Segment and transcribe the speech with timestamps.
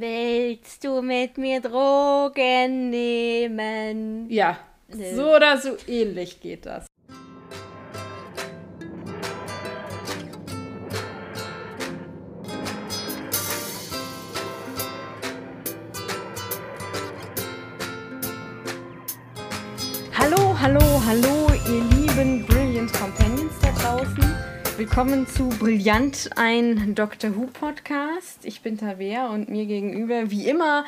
[0.00, 4.30] Willst du mit mir Drogen nehmen?
[4.30, 6.86] Ja, so oder so ähnlich geht das.
[24.90, 28.44] Willkommen zu Brillant, ein Doctor Who Podcast.
[28.44, 30.84] Ich bin Tavea und mir gegenüber, wie immer,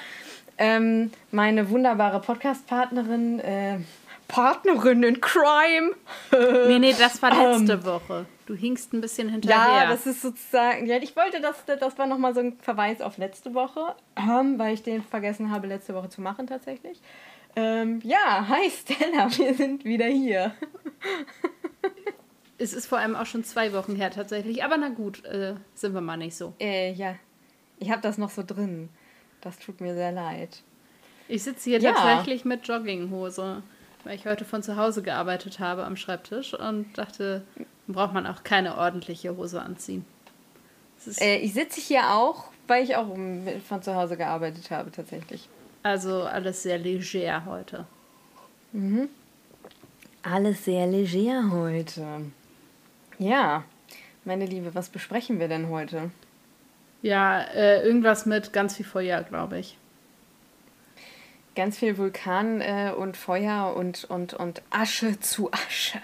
[0.59, 3.79] ähm, meine wunderbare Podcast-Partnerin, äh,
[4.27, 5.93] Partnerin in Crime.
[6.67, 7.85] Nee, nee, das war letzte Ähm.
[7.85, 8.27] Woche.
[8.47, 9.85] Du hingst ein bisschen hinterher.
[9.85, 10.87] Ja, das ist sozusagen.
[10.87, 14.75] Ja, ich wollte, das, das war nochmal so ein Verweis auf letzte Woche, ähm, weil
[14.75, 17.01] ich den vergessen habe, letzte Woche zu machen tatsächlich.
[17.55, 20.57] Ähm, ja, hi Stella, wir sind wieder hier.
[22.63, 24.63] Es ist vor allem auch schon zwei Wochen her tatsächlich.
[24.65, 26.55] Aber na gut, äh, sind wir mal nicht so.
[26.61, 27.17] Äh, ja,
[27.79, 28.89] ich habe das noch so drin.
[29.41, 30.63] Das tut mir sehr leid.
[31.29, 31.93] Ich sitze hier Ja.
[31.93, 33.63] tatsächlich mit Jogginghose,
[34.05, 37.43] weil ich heute von zu Hause gearbeitet habe am Schreibtisch und dachte,
[37.89, 40.05] braucht man auch keine ordentliche Hose anziehen.
[41.19, 43.09] Äh, ich sitze hier auch, weil ich auch
[43.67, 45.49] von zu Hause gearbeitet habe tatsächlich.
[45.83, 47.87] also alles sehr leger heute.
[50.23, 52.07] Alles sehr leger heute.
[53.23, 53.63] Ja,
[54.25, 56.11] meine Liebe, was besprechen wir denn heute?
[57.03, 59.79] Ja, äh, irgendwas mit ganz viel Feuer, glaube ich.
[61.55, 66.01] Ganz viel Vulkan äh, und Feuer und, und, und Asche zu Asche.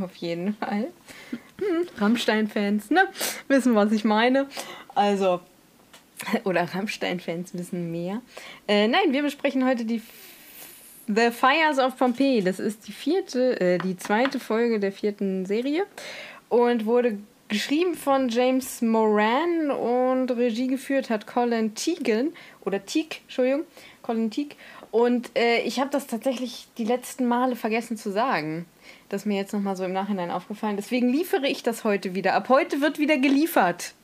[0.00, 0.86] Auf jeden Fall.
[1.58, 3.08] Hm, Rammstein-Fans, ne?
[3.48, 4.46] Wissen, was ich meine.
[4.94, 5.40] Also,
[6.44, 8.22] oder Rammstein-Fans wissen mehr.
[8.68, 10.00] Äh, nein, wir besprechen heute die
[11.12, 12.40] The Fires of Pompeii.
[12.40, 15.84] Das ist die vierte, äh, die zweite Folge der vierten Serie
[16.48, 22.32] und wurde geschrieben von James Moran und Regie geführt hat Colin Teagan
[22.64, 23.64] oder Teague, Entschuldigung,
[24.02, 24.54] Colin Teague.
[24.92, 28.66] Und äh, ich habe das tatsächlich die letzten Male vergessen zu sagen.
[29.08, 30.76] Das ist mir jetzt nochmal so im Nachhinein aufgefallen.
[30.76, 32.34] Deswegen liefere ich das heute wieder.
[32.34, 33.94] Ab heute wird wieder geliefert.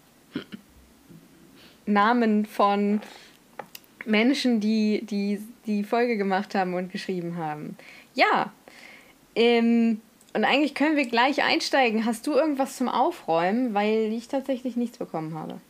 [1.86, 3.00] Namen von
[4.04, 7.76] Menschen, die, die die Folge gemacht haben und geschrieben haben.
[8.14, 8.52] Ja.
[9.34, 10.00] Ähm,
[10.34, 12.04] und eigentlich können wir gleich einsteigen.
[12.04, 13.74] Hast du irgendwas zum Aufräumen?
[13.74, 15.60] Weil ich tatsächlich nichts bekommen habe.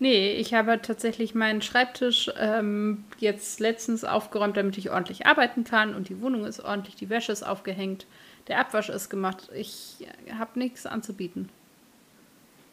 [0.00, 5.94] Nee, ich habe tatsächlich meinen Schreibtisch ähm, jetzt letztens aufgeräumt, damit ich ordentlich arbeiten kann
[5.94, 8.06] und die Wohnung ist ordentlich, die Wäsche ist aufgehängt,
[8.48, 9.50] der Abwasch ist gemacht.
[9.54, 9.96] Ich
[10.38, 11.50] habe nichts anzubieten.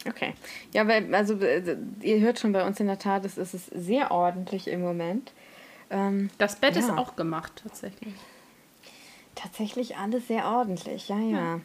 [0.07, 0.35] Okay.
[0.73, 4.11] Ja, weil, also, äh, ihr hört schon bei uns in der Tat, es ist sehr
[4.11, 5.33] ordentlich im Moment.
[5.89, 6.97] Ähm, Das Bett ist Ja.
[6.97, 8.13] auch gemacht, tatsächlich.
[9.35, 11.61] tatsächlich alles sehr ordentlich, ja, ja.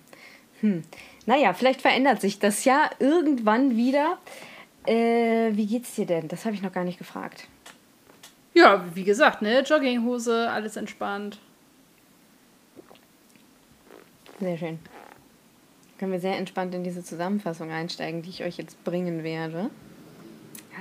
[0.60, 0.82] Hm.
[1.26, 4.18] Naja, vielleicht verändert sich das ja irgendwann wieder.
[4.86, 6.28] Äh, wie geht's dir denn?
[6.28, 7.46] Das habe ich noch gar nicht gefragt.
[8.54, 11.38] Ja, wie gesagt, ne, Jogginghose, alles entspannt.
[14.40, 14.78] Sehr schön.
[15.98, 19.70] Können wir sehr entspannt in diese Zusammenfassung einsteigen, die ich euch jetzt bringen werde.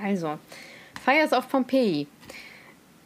[0.02, 0.38] Also,
[1.04, 2.06] Fires of Pompeii.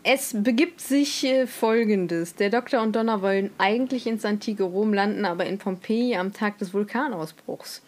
[0.09, 2.37] Es begibt sich äh, folgendes.
[2.37, 6.59] Der Doktor und Donna wollen eigentlich ins antike Rom landen, aber in Pompeji am Tag
[6.59, 7.83] des Vulkanausbruchs.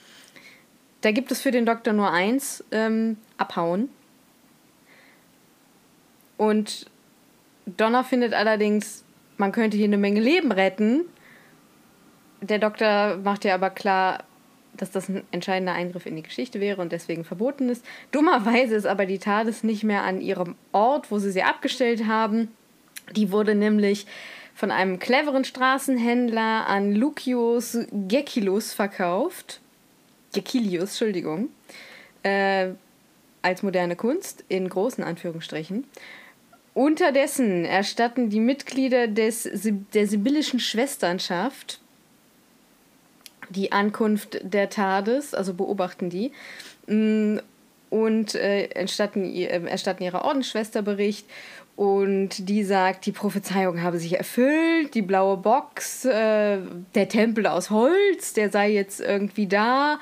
[1.02, 3.88] Da gibt es für den Doktor nur eins, ähm, abhauen.
[6.36, 6.90] Und
[7.66, 9.04] Donna findet allerdings,
[9.36, 11.02] man könnte hier eine Menge Leben retten.
[12.40, 14.24] Der Doktor macht ja aber klar,
[14.82, 17.84] dass das ein entscheidender Eingriff in die Geschichte wäre und deswegen verboten ist.
[18.12, 22.48] Dummerweise ist aber die TARDIS nicht mehr an ihrem Ort, wo sie sie abgestellt haben.
[23.14, 24.06] Die wurde nämlich
[24.54, 29.60] von einem cleveren Straßenhändler an Lucius Gekilus verkauft.
[30.32, 31.50] Gekilius, Entschuldigung.
[32.22, 32.70] Äh,
[33.42, 35.84] als moderne Kunst, in großen Anführungsstrichen.
[36.74, 39.48] Unterdessen erstatten die Mitglieder des,
[39.94, 41.80] der sibyllischen Schwesternschaft
[43.50, 46.32] die Ankunft der TARDIS, also beobachten die,
[46.86, 47.38] mm,
[47.91, 51.26] und äh, erstatten, äh, erstatten ihrer Ordensschwester Bericht.
[51.76, 56.58] Und die sagt, die Prophezeiung habe sich erfüllt, die blaue Box, äh,
[56.94, 60.00] der Tempel aus Holz, der sei jetzt irgendwie da.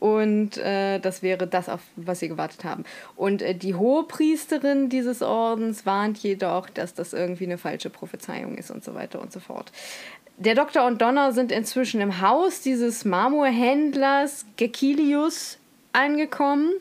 [0.00, 2.82] Und äh, das wäre das, auf was sie gewartet haben.
[3.14, 8.72] Und äh, die Hohepriesterin dieses Ordens warnt jedoch, dass das irgendwie eine falsche Prophezeiung ist
[8.72, 9.70] und so weiter und so fort.
[10.44, 15.58] Der Doktor und Donner sind inzwischen im Haus dieses Marmorhändlers Gekilius
[15.92, 16.72] angekommen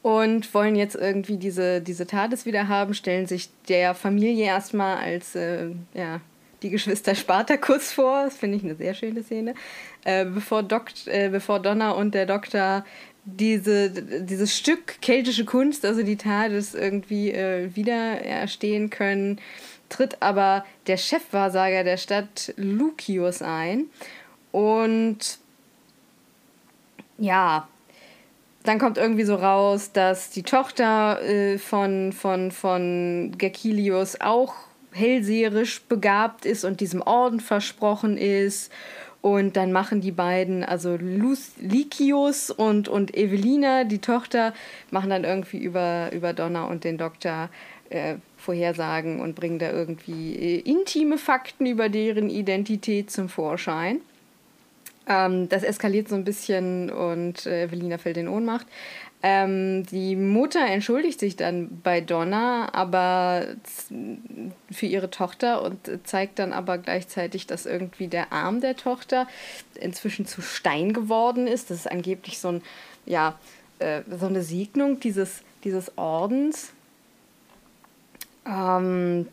[0.00, 5.34] und wollen jetzt irgendwie diese, diese TARDIS wieder haben, stellen sich der Familie erstmal als
[5.34, 6.22] äh, ja,
[6.62, 8.24] die Geschwister Spartacus vor.
[8.24, 9.52] Das finde ich eine sehr schöne Szene.
[10.04, 12.86] Äh, bevor, Dokt, äh, bevor Donna und der Doktor
[13.26, 19.38] diese, dieses Stück keltische Kunst, also die TARDIS irgendwie äh, wieder erstehen können,
[19.88, 23.86] tritt aber der Chefwahrsager der Stadt Lucius ein.
[24.52, 25.38] Und
[27.18, 27.68] ja,
[28.64, 34.54] dann kommt irgendwie so raus, dass die Tochter äh, von, von, von Gekilius auch
[34.92, 38.72] hellseherisch begabt ist und diesem Orden versprochen ist.
[39.20, 44.54] Und dann machen die beiden, also Lykius und, und Evelina, die Tochter,
[44.90, 47.48] machen dann irgendwie über, über Donner und den Doktor
[47.90, 54.00] äh, Vorhersagen und bringen da irgendwie äh, intime Fakten über deren Identität zum Vorschein.
[55.08, 58.66] Ähm, das eskaliert so ein bisschen und äh, Evelina fällt in Ohnmacht.
[59.20, 63.48] Ähm, die Mutter entschuldigt sich dann bei Donna, aber
[64.70, 69.26] für ihre Tochter und zeigt dann aber gleichzeitig, dass irgendwie der Arm der Tochter
[69.80, 71.70] inzwischen zu Stein geworden ist.
[71.70, 72.62] Das ist angeblich so ein,
[73.06, 73.36] ja,
[73.80, 76.72] äh, so eine Segnung dieses, dieses Ordens.
[78.48, 79.28] Ähm,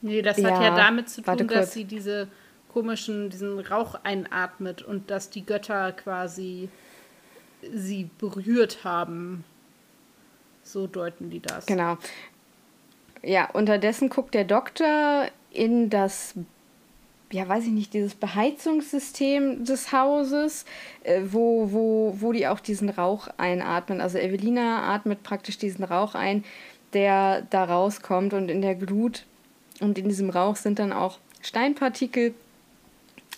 [0.00, 2.28] nee, das ja, hat ja damit zu tun, dass sie diese
[2.72, 6.70] komischen, diesen Rauch einatmet und dass die Götter quasi
[7.72, 9.44] sie berührt haben.
[10.62, 11.66] So deuten die das.
[11.66, 11.98] Genau.
[13.22, 16.34] Ja, unterdessen guckt der Doktor in das,
[17.30, 20.64] ja, weiß ich nicht, dieses Beheizungssystem des Hauses,
[21.04, 24.00] äh, wo, wo, wo die auch diesen Rauch einatmen.
[24.00, 26.44] Also Evelina atmet praktisch diesen Rauch ein,
[26.94, 29.24] der da rauskommt und in der Glut
[29.80, 32.34] und in diesem Rauch sind dann auch Steinpartikel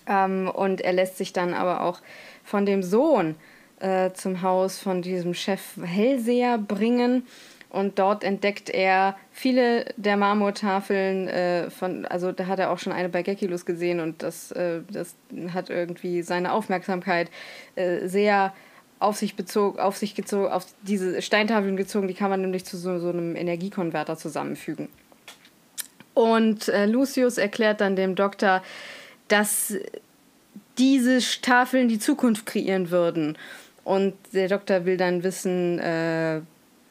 [0.07, 2.01] ähm, und er lässt sich dann aber auch
[2.45, 3.37] von dem Sohn
[3.81, 7.27] äh, zum Haus von diesem Chef Hellseher bringen.
[7.71, 12.93] Und dort entdeckt er viele der Marmortafeln äh, von, also da hat er auch schon
[12.93, 15.17] eine bei Gekilus gesehen und das, äh, das
[15.53, 17.31] hat irgendwie seine Aufmerksamkeit
[17.75, 18.53] äh, sehr
[18.99, 22.77] auf sich bezogen, auf sich gezogen, auf diese Steintafeln gezogen, die kann man nämlich zu
[22.77, 24.89] so, so einem Energiekonverter zusammenfügen.
[26.15, 28.63] Und äh, Lucius erklärt dann dem Doktor,
[29.29, 29.75] dass
[30.79, 33.37] diese Tafeln die Zukunft kreieren würden.
[33.83, 36.41] Und der Doktor will dann wissen, äh,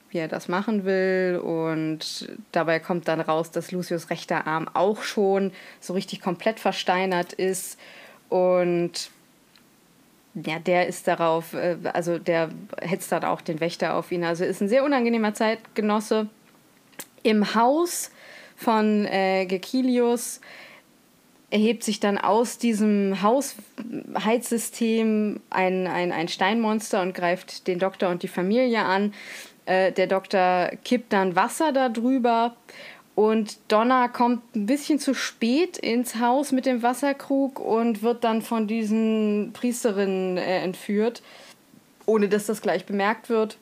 [0.10, 1.42] wie er das machen will.
[1.44, 7.34] Und dabei kommt dann raus, dass Lucius rechter Arm auch schon so richtig komplett versteinert
[7.34, 7.80] ist.
[8.30, 9.10] Und
[10.35, 12.50] ja, der ist darauf, äh, also der
[12.81, 14.24] hetzt dann auch den Wächter auf ihn.
[14.24, 16.27] Also ist ein sehr unangenehmer Zeitgenosse.
[17.21, 18.12] Im Haus
[18.56, 20.41] von äh, Gekilius
[21.50, 28.24] erhebt sich dann aus diesem Hausheizsystem ein, ein, ein Steinmonster und greift den Doktor und
[28.24, 29.13] die Familie an.
[29.65, 32.56] Äh, der Doktor kippt dann Wasser darüber
[33.15, 38.42] und Donna kommt ein bisschen zu spät ins Haus mit dem Wasserkrug und wird dann
[38.42, 41.21] von diesen Priesterinnen äh, entführt,
[42.06, 43.57] ohne dass das gleich bemerkt wird.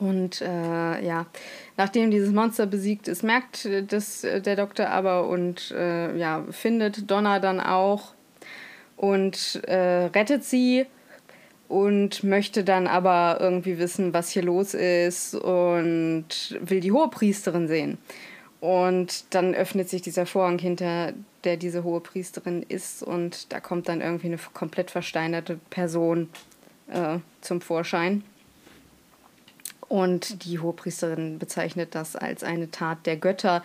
[0.00, 1.26] Und äh, ja,
[1.76, 7.10] nachdem dieses Monster besiegt ist, merkt das äh, der Doktor aber und äh, ja, findet
[7.10, 8.14] Donna dann auch
[8.96, 10.86] und äh, rettet sie
[11.70, 16.26] und möchte dann aber irgendwie wissen, was hier los ist und
[16.60, 17.98] will die Hohepriesterin sehen.
[18.60, 21.12] Und dann öffnet sich dieser Vorhang hinter
[21.44, 26.28] der diese Hohepriesterin ist und da kommt dann irgendwie eine komplett versteinerte Person
[26.88, 28.24] äh, zum Vorschein.
[29.88, 33.62] Und die Hohepriesterin bezeichnet das als eine Tat der Götter.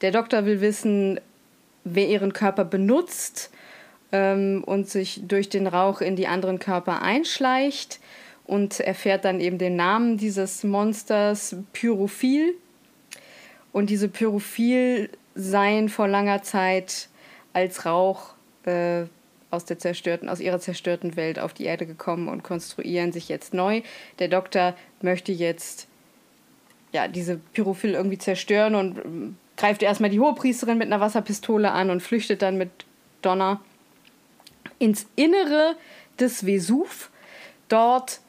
[0.00, 1.20] Der Doktor will wissen,
[1.82, 3.50] wer ihren Körper benutzt
[4.12, 8.00] ähm, und sich durch den Rauch in die anderen Körper einschleicht
[8.44, 12.54] und erfährt dann eben den Namen dieses Monsters Pyrophil.
[13.72, 17.08] Und diese Pyrophil seien vor langer Zeit
[17.52, 18.34] als Rauch
[18.64, 19.04] äh,
[19.50, 23.54] aus der zerstörten, aus ihrer zerstörten Welt auf die Erde gekommen und konstruieren sich jetzt
[23.54, 23.82] neu.
[24.18, 25.86] Der Doktor möchte jetzt
[26.92, 31.90] ja diese Pyrophil irgendwie zerstören und ähm, greift erstmal die Hohepriesterin mit einer Wasserpistole an
[31.90, 32.70] und flüchtet dann mit
[33.22, 33.60] Donner
[34.78, 35.76] ins Innere
[36.18, 37.10] des Vesuv.
[37.68, 38.20] Dort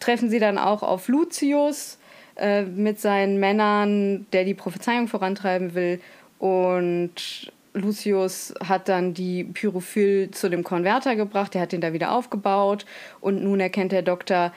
[0.00, 1.98] treffen sie dann auch auf Lucius
[2.36, 6.00] äh, mit seinen Männern, der die Prophezeiung vorantreiben will.
[6.38, 12.12] Und Lucius hat dann die Pyrophil zu dem Konverter gebracht, der hat den da wieder
[12.12, 12.84] aufgebaut
[13.20, 14.52] und nun erkennt der Doktor,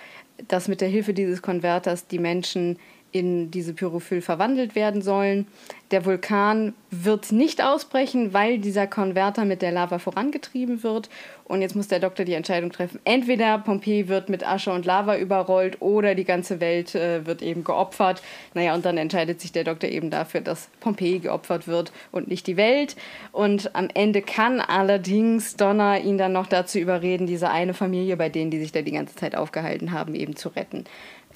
[0.48, 2.77] dass mit der Hilfe dieses Konverters die Menschen
[3.15, 5.48] in diese Pyrophyll verwandelt werden sollen.
[5.91, 11.10] Der Vulkan wird nicht ausbrechen, weil dieser Konverter mit der Lava vorangetrieben wird.
[11.45, 13.00] Und jetzt muss der Doktor die Entscheidung treffen.
[13.05, 17.63] Entweder Pompeji wird mit Asche und Lava überrollt oder die ganze Welt äh, wird eben
[17.63, 18.22] geopfert.
[18.53, 22.48] Naja, und dann entscheidet sich der Doktor eben dafür, dass Pompeji geopfert wird und nicht
[22.48, 22.98] die Welt.
[23.31, 28.27] Und am Ende kann allerdings Donner ihn dann noch dazu überreden, diese eine Familie, bei
[28.27, 30.84] denen die sich da die ganze Zeit aufgehalten haben, eben zu retten.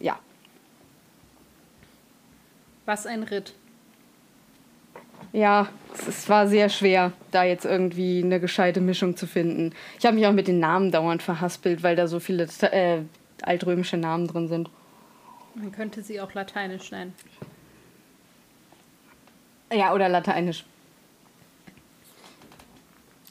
[0.01, 0.19] Ja,
[2.89, 3.53] was ein Ritt.
[5.31, 5.69] Ja,
[6.08, 9.74] es war sehr schwer, da jetzt irgendwie eine gescheite Mischung zu finden.
[10.00, 13.03] Ich habe mich auch mit den Namen dauernd verhaspelt, weil da so viele äh,
[13.43, 14.72] altrömische Namen drin sind.
[15.53, 17.13] Man könnte sie auch lateinisch nennen.
[19.72, 20.65] Ja, oder lateinisch.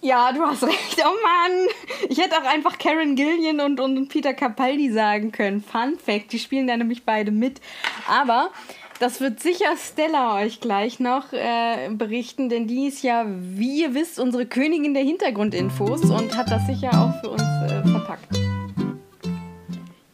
[0.00, 1.03] Ja, du hast recht.
[1.05, 1.67] Oh Mann!
[2.09, 5.65] Ich hätte auch einfach Karen Gillian und, und Peter Capaldi sagen können.
[5.65, 7.61] Fun Fact, die spielen da nämlich beide mit.
[8.07, 8.53] Aber
[9.00, 13.95] das wird sicher Stella euch gleich noch äh, berichten, denn die ist ja, wie ihr
[13.95, 18.38] wisst, unsere Königin der Hintergrundinfos und hat das sicher auch für uns äh, verpackt.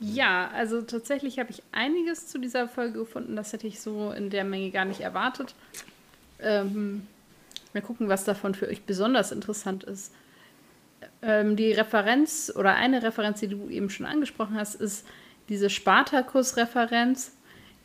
[0.01, 3.37] Ja, also tatsächlich habe ich einiges zu dieser Folge gefunden.
[3.37, 5.55] Das hätte ich so in der Menge gar nicht erwartet.
[6.41, 7.07] Ähm,
[7.73, 10.13] mal gucken, was davon für euch besonders interessant ist.
[11.23, 15.07] Ähm, die Referenz oder eine Referenz, die du eben schon angesprochen hast, ist
[15.49, 17.33] diese Spartacus-Referenz,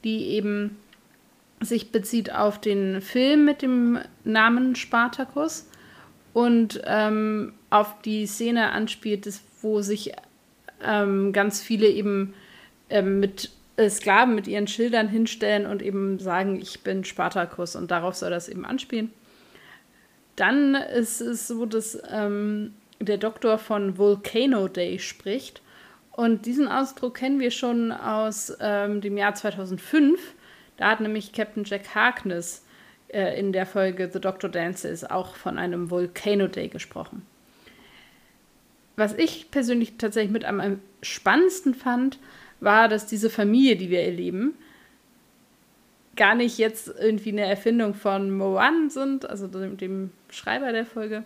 [0.04, 0.78] die eben
[1.62, 5.68] sich bezieht auf den Film mit dem Namen Spartacus
[6.34, 9.28] und ähm, auf die Szene anspielt,
[9.62, 10.14] wo sich
[10.84, 12.34] ähm, ganz viele eben
[12.90, 17.92] ähm, mit äh, Sklaven mit ihren Schildern hinstellen und eben sagen, ich bin Spartacus und
[17.92, 19.12] darauf soll das eben anspielen.
[20.36, 25.62] Dann ist es so, dass ähm, der Doktor von Volcano Day spricht
[26.12, 30.20] und diesen Ausdruck kennen wir schon aus ähm, dem Jahr 2005
[30.80, 32.66] da hat nämlich Captain Jack Harkness
[33.10, 37.26] äh, in der Folge The Doctor Dances auch von einem Volcano Day gesprochen.
[38.96, 42.18] Was ich persönlich tatsächlich mit am spannendsten fand,
[42.62, 44.54] war, dass diese Familie, die wir erleben,
[46.16, 51.26] gar nicht jetzt irgendwie eine Erfindung von Moan sind, also dem, dem Schreiber der Folge,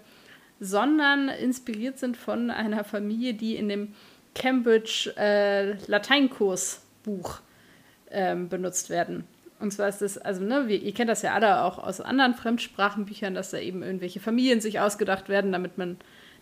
[0.59, 3.93] sondern inspiriert sind von einer Familie, die in dem
[4.33, 7.39] Cambridge äh, Lateinkursbuch
[8.09, 9.25] ähm, benutzt werden.
[9.63, 12.33] Und zwar ist das, also, ne, wir, ihr kennt das ja alle auch aus anderen
[12.33, 15.95] Fremdsprachenbüchern, dass da eben irgendwelche Familien sich ausgedacht werden, damit man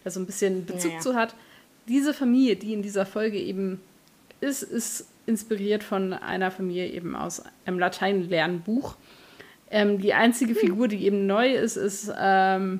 [0.03, 1.01] da so ein bisschen Bezug ja, ja.
[1.01, 1.35] zu hat.
[1.87, 3.79] Diese Familie, die in dieser Folge eben
[4.39, 8.95] ist, ist inspiriert von einer Familie eben aus einem Lateinlernbuch.
[9.69, 10.59] Ähm, die einzige hm.
[10.59, 12.79] Figur, die eben neu ist, ist ähm,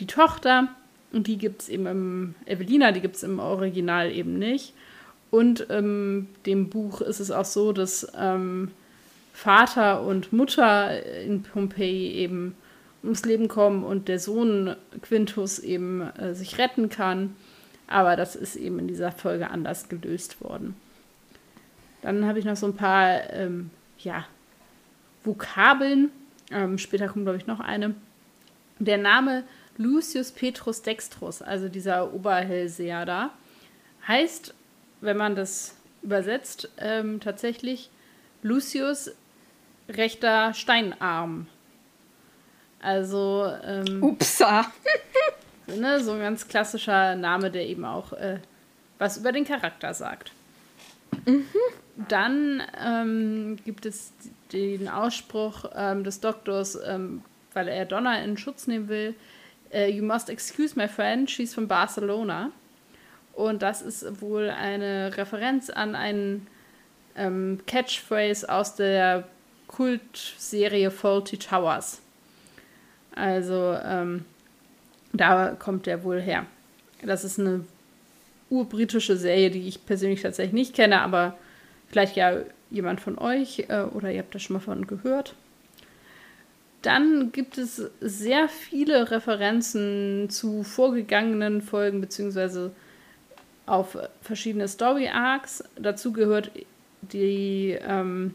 [0.00, 0.66] die Tochter.
[1.12, 4.74] Und die gibt es eben im Evelina, die gibt es im Original eben nicht.
[5.30, 8.72] Und ähm, dem Buch ist es auch so, dass ähm,
[9.36, 12.56] Vater und Mutter in Pompeji eben
[13.02, 17.36] ums Leben kommen und der Sohn Quintus eben äh, sich retten kann.
[17.86, 20.74] Aber das ist eben in dieser Folge anders gelöst worden.
[22.00, 24.24] Dann habe ich noch so ein paar ähm, ja,
[25.22, 26.10] Vokabeln.
[26.50, 27.94] Ähm, später kommt, glaube ich, noch eine.
[28.78, 29.44] Der Name
[29.76, 33.34] Lucius Petrus Dextrus, also dieser Oberhellseher da,
[34.08, 34.54] heißt,
[35.02, 37.90] wenn man das übersetzt, ähm, tatsächlich
[38.42, 39.10] Lucius
[39.88, 41.46] rechter Steinarm.
[42.80, 43.52] Also.
[43.64, 44.66] Ähm, Upsa!
[45.66, 48.38] ne, so ein ganz klassischer Name, der eben auch äh,
[48.98, 50.32] was über den Charakter sagt.
[51.24, 51.46] Mhm.
[52.08, 54.12] Dann ähm, gibt es
[54.52, 59.14] den Ausspruch ähm, des Doktors, ähm, weil er Donna in Schutz nehmen will:
[59.72, 62.50] uh, You must excuse my friend, she's from Barcelona.
[63.32, 66.46] Und das ist wohl eine Referenz an einen
[67.16, 69.28] ähm, Catchphrase aus der
[69.76, 72.00] Kultserie Faulty Towers.
[73.14, 74.24] Also ähm,
[75.12, 76.46] da kommt der wohl her.
[77.02, 77.64] Das ist eine
[78.48, 81.36] urbritische Serie, die ich persönlich tatsächlich nicht kenne, aber
[81.88, 82.38] vielleicht ja
[82.70, 85.34] jemand von euch äh, oder ihr habt da schon mal von gehört.
[86.80, 92.70] Dann gibt es sehr viele Referenzen zu vorgegangenen Folgen beziehungsweise
[93.66, 95.64] auf verschiedene Story Arcs.
[95.76, 96.50] Dazu gehört
[97.02, 98.34] die ähm,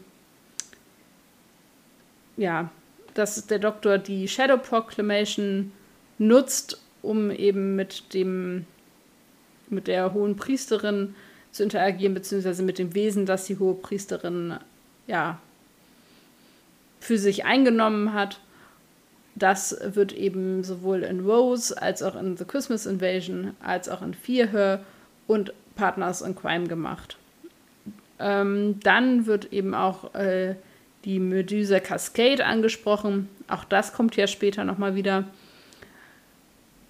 [2.36, 2.70] ja,
[3.14, 5.72] dass der Doktor die Shadow Proclamation
[6.18, 8.66] nutzt, um eben mit dem
[9.68, 11.14] mit der hohen Priesterin
[11.50, 14.56] zu interagieren, beziehungsweise mit dem Wesen, das die hohe Priesterin
[15.06, 15.38] ja
[17.00, 18.38] für sich eingenommen hat.
[19.34, 24.14] Das wird eben sowohl in Rose als auch in The Christmas Invasion als auch in
[24.14, 24.84] Fear Her
[25.26, 27.16] und Partners in Crime gemacht.
[28.18, 30.54] Ähm, dann wird eben auch äh,
[31.04, 33.28] die Medusa Cascade angesprochen.
[33.48, 35.24] Auch das kommt ja später nochmal wieder.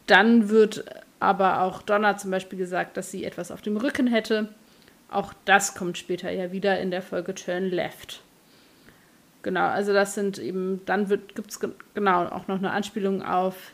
[0.06, 0.84] Dann wird
[1.20, 4.48] aber auch Donna zum Beispiel gesagt, dass sie etwas auf dem Rücken hätte.
[5.08, 8.22] Auch das kommt später ja wieder in der Folge Turn Left.
[9.42, 11.60] Genau, also das sind eben, dann gibt es
[11.94, 13.72] genau auch noch eine Anspielung auf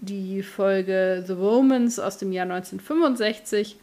[0.00, 3.76] die Folge The Romans aus dem Jahr 1965,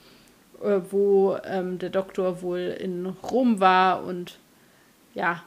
[0.61, 4.39] äh, wo ähm, der Doktor wohl in Rom war und
[5.13, 5.43] ja,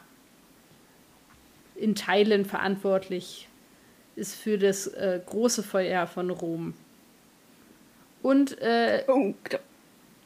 [1.78, 3.48] in Teilen verantwortlich
[4.16, 6.74] ist für das äh, große Feuer von Rom.
[8.22, 9.34] Und äh, oh,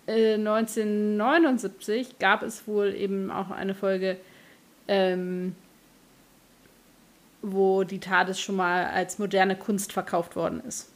[0.06, 4.16] 1979 äh, gab es wohl eben auch eine Folge,
[4.88, 5.54] ähm,
[7.42, 10.90] wo die TARDIS schon mal als moderne Kunst verkauft worden ist.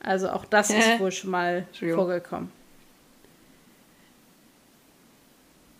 [0.00, 2.50] Also auch das ist wohl schon mal vorgekommen.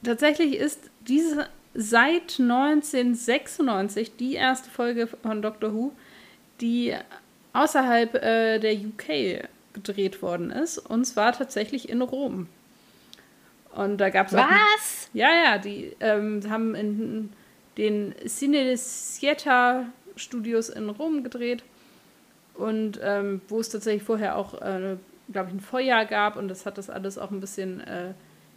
[0.02, 5.92] Tatsächlich ist diese seit 1996 die erste Folge von Doctor Who,
[6.60, 6.94] die
[7.52, 10.78] außerhalb äh, der UK gedreht worden ist.
[10.78, 12.48] Und zwar tatsächlich in Rom.
[13.74, 14.38] Und da gab es auch.
[14.38, 15.08] Was?
[15.12, 17.32] ja, ja, die ähm, haben in
[17.78, 19.86] den Cine Sieta
[20.16, 21.62] Studios in Rom gedreht.
[22.54, 24.96] Und ähm, wo es tatsächlich vorher auch, äh,
[25.32, 26.36] glaube ich, ein Feuer gab.
[26.36, 28.12] Und das hat das alles auch ein bisschen äh,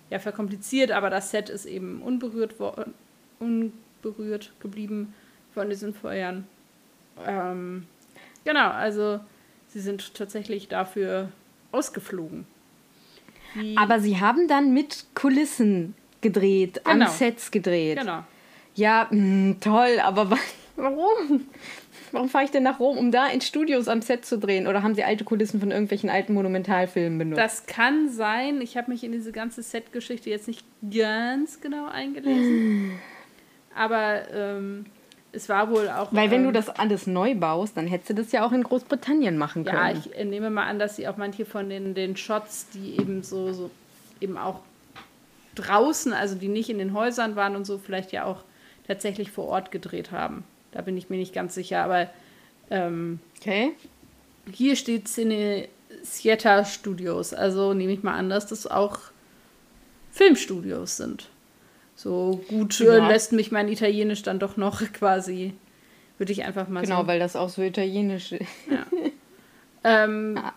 [0.10, 0.92] ja, verkompliziert.
[0.92, 2.56] Aber das Set ist eben unberührt,
[3.44, 5.14] unberührt geblieben
[5.54, 6.48] von diesen Feuern.
[7.26, 7.86] Ähm,
[8.44, 9.20] genau, also
[9.68, 11.30] sie sind tatsächlich dafür
[11.72, 12.46] ausgeflogen.
[13.56, 17.06] Die Aber sie haben dann mit Kulissen gedreht, genau.
[17.06, 18.00] an Sets gedreht.
[18.00, 18.24] Genau.
[18.76, 20.38] Ja, mh, hm, toll, aber
[20.76, 21.48] warum?
[22.12, 24.68] Warum fahre ich denn nach Rom, um da in Studios am Set zu drehen?
[24.68, 27.40] Oder haben sie alte Kulissen von irgendwelchen alten Monumentalfilmen benutzt?
[27.40, 28.62] Das kann sein.
[28.62, 33.00] Ich habe mich in diese ganze Set-Geschichte jetzt nicht ganz genau eingelesen.
[33.76, 34.86] Aber ähm,
[35.32, 36.14] es war wohl auch.
[36.14, 38.64] Weil wenn ähm, du das alles neu baust, dann hättest du das ja auch in
[38.64, 39.78] Großbritannien machen können.
[39.78, 43.00] Ja, ich äh, nehme mal an, dass sie auch manche von den, den Shots, die
[43.00, 43.72] eben so, so
[44.22, 44.60] eben auch
[45.56, 48.44] draußen, also die nicht in den Häusern waren und so, vielleicht ja auch
[48.88, 50.44] tatsächlich vor Ort gedreht haben.
[50.72, 52.10] Da bin ich mir nicht ganz sicher, aber
[52.70, 53.74] ähm, okay.
[54.52, 55.68] hier steht Cine
[56.02, 59.00] Sieta Studios, also nehme ich mal an, dass das auch
[60.12, 61.30] Filmstudios sind.
[62.04, 63.08] So gut ja.
[63.08, 65.54] lässt mich mein Italienisch dann doch noch quasi,
[66.18, 67.02] würde ich einfach mal genau, so.
[67.02, 68.50] Genau, weil das auch so italienisch ist.
[68.70, 68.86] Ja.
[69.86, 70.54] ähm, ah.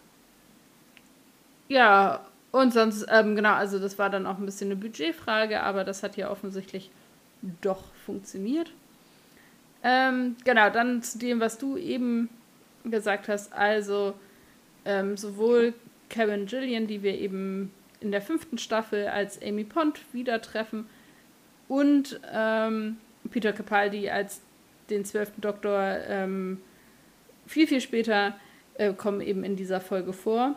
[1.68, 5.84] ja, und sonst, ähm, genau, also das war dann auch ein bisschen eine Budgetfrage, aber
[5.84, 6.90] das hat ja offensichtlich
[7.60, 8.72] doch funktioniert.
[9.84, 12.28] Ähm, genau, dann zu dem, was du eben
[12.84, 13.52] gesagt hast.
[13.52, 14.14] Also
[14.84, 15.74] ähm, sowohl
[16.10, 20.86] Karen Gillian, die wir eben in der fünften Staffel als Amy Pond wieder treffen,
[21.68, 22.98] und ähm,
[23.30, 24.40] Peter Capaldi als
[24.90, 26.60] den zwölften Doktor ähm,
[27.46, 28.34] viel, viel später
[28.74, 30.54] äh, kommen eben in dieser Folge vor.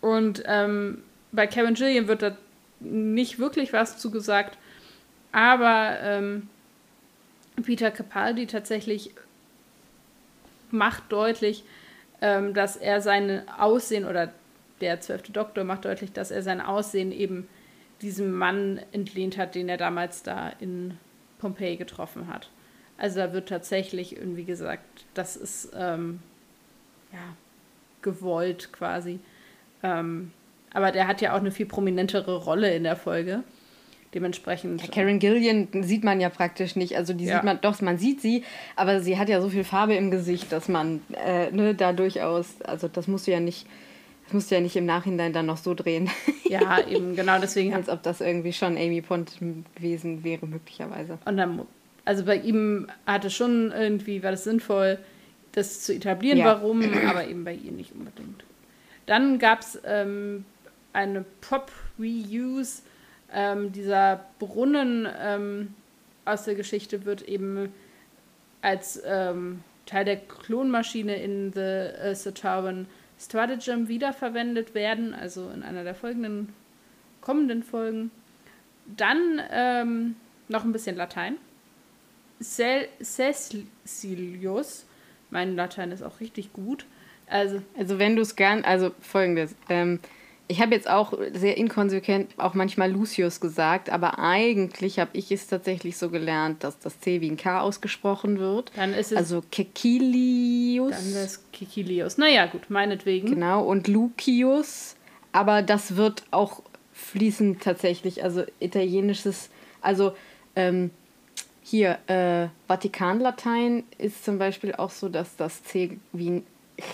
[0.00, 2.36] Und ähm, bei Kevin Gillian wird da
[2.80, 4.56] nicht wirklich was zugesagt,
[5.32, 6.48] aber ähm,
[7.62, 9.10] Peter Capaldi tatsächlich
[10.70, 11.64] macht deutlich,
[12.22, 14.32] ähm, dass er sein Aussehen oder
[14.80, 17.48] der zwölfte Doktor macht deutlich, dass er sein Aussehen eben
[18.02, 20.96] diesem Mann entlehnt hat, den er damals da in
[21.38, 22.50] Pompeji getroffen hat.
[22.98, 24.84] Also da wird tatsächlich irgendwie gesagt,
[25.14, 26.20] das ist ähm,
[27.12, 27.36] ja
[28.02, 29.20] gewollt quasi.
[29.82, 30.32] Ähm,
[30.72, 33.42] aber der hat ja auch eine viel prominentere Rolle in der Folge.
[34.14, 34.82] Dementsprechend.
[34.82, 36.96] Ja, Karen Gillian sieht man ja praktisch nicht.
[36.96, 37.36] Also die ja.
[37.36, 40.50] sieht man, doch, man sieht sie, aber sie hat ja so viel Farbe im Gesicht,
[40.50, 43.66] dass man äh, ne, da durchaus, also das musst du ja nicht
[44.30, 46.08] das musst du ja nicht im Nachhinein dann noch so drehen.
[46.44, 47.74] Ja, eben, genau deswegen.
[47.74, 49.32] Als ob das irgendwie schon Amy Pond
[49.74, 51.18] gewesen wäre, möglicherweise.
[51.24, 51.66] Und dann,
[52.04, 55.00] also bei ihm hatte schon irgendwie, war das sinnvoll,
[55.50, 56.44] das zu etablieren, ja.
[56.44, 58.44] warum, aber eben bei ihr nicht unbedingt.
[59.06, 60.44] Dann gab es ähm,
[60.92, 62.82] eine Pop-Reuse.
[63.34, 65.74] Ähm, dieser Brunnen ähm,
[66.24, 67.72] aus der Geschichte wird eben
[68.62, 72.86] als ähm, Teil der Klonmaschine in The uh, Saturn
[73.20, 76.54] Stratagem wiederverwendet werden, also in einer der folgenden,
[77.20, 78.10] kommenden Folgen.
[78.86, 80.16] Dann ähm,
[80.48, 81.36] noch ein bisschen Latein.
[82.42, 83.36] Cecilius,
[85.28, 86.86] mein Latein ist auch richtig gut.
[87.26, 90.00] Also, also wenn du es gern, also folgendes, ähm,
[90.50, 95.46] ich habe jetzt auch sehr inkonsequent auch manchmal Lucius gesagt, aber eigentlich habe ich es
[95.46, 98.72] tatsächlich so gelernt, dass das C wie ein K ausgesprochen wird.
[98.74, 99.18] Dann ist es.
[99.18, 100.90] Also Kekilius.
[100.90, 102.18] Dann das Kekilius.
[102.18, 103.28] Naja, gut, meinetwegen.
[103.28, 104.96] Genau, und Lucius.
[105.30, 110.14] Aber das wird auch fließend tatsächlich, also italienisches, also
[110.56, 110.90] ähm,
[111.62, 116.46] hier, äh, Vatikanlatein ist zum Beispiel auch so, dass das C wie ein,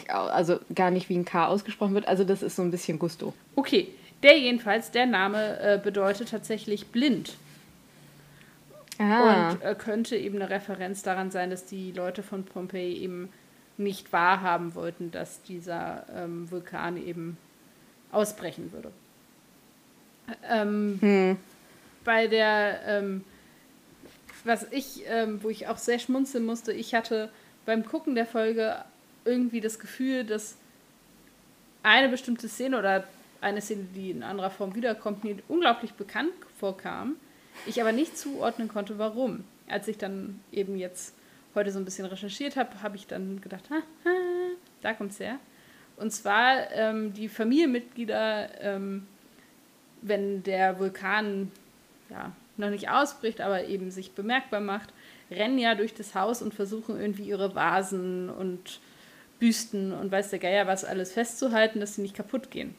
[0.09, 2.09] also gar nicht wie ein K ausgesprochen wird.
[2.09, 3.35] Also das ist so ein bisschen Gusto.
[3.55, 3.89] Okay,
[4.23, 7.37] der jedenfalls, der Name äh, bedeutet tatsächlich blind.
[8.99, 9.51] Ah.
[9.51, 13.29] Und äh, könnte eben eine Referenz daran sein, dass die Leute von Pompeji eben
[13.77, 17.37] nicht wahrhaben wollten, dass dieser ähm, Vulkan eben
[18.11, 18.91] ausbrechen würde.
[20.49, 21.37] Ähm, hm.
[22.05, 23.25] Bei der, ähm,
[24.45, 27.31] was ich, ähm, wo ich auch sehr schmunzeln musste, ich hatte
[27.67, 28.77] beim Gucken der Folge
[29.27, 30.57] irgendwie das Gefühl, dass
[31.83, 33.05] eine bestimmte Szene oder
[33.41, 37.17] eine Szene, die in anderer Form wiederkommt, mir unglaublich bekannt vorkam,
[37.67, 39.45] ich aber nicht zuordnen konnte, warum.
[39.69, 41.15] Als ich dann eben jetzt
[41.55, 44.11] heute so ein bisschen recherchiert habe, habe ich dann gedacht, ha, ha,
[44.83, 45.39] da es her.
[45.97, 49.07] Und zwar ähm, die Familienmitglieder, ähm,
[50.03, 51.51] wenn der Vulkan
[52.11, 54.93] ja, noch nicht ausbricht, aber eben sich bemerkbar macht,
[55.31, 58.81] rennen ja durch das Haus und versuchen irgendwie ihre Vasen und
[59.39, 62.75] Büsten und weiß der Geier was alles festzuhalten, dass sie nicht kaputt gehen.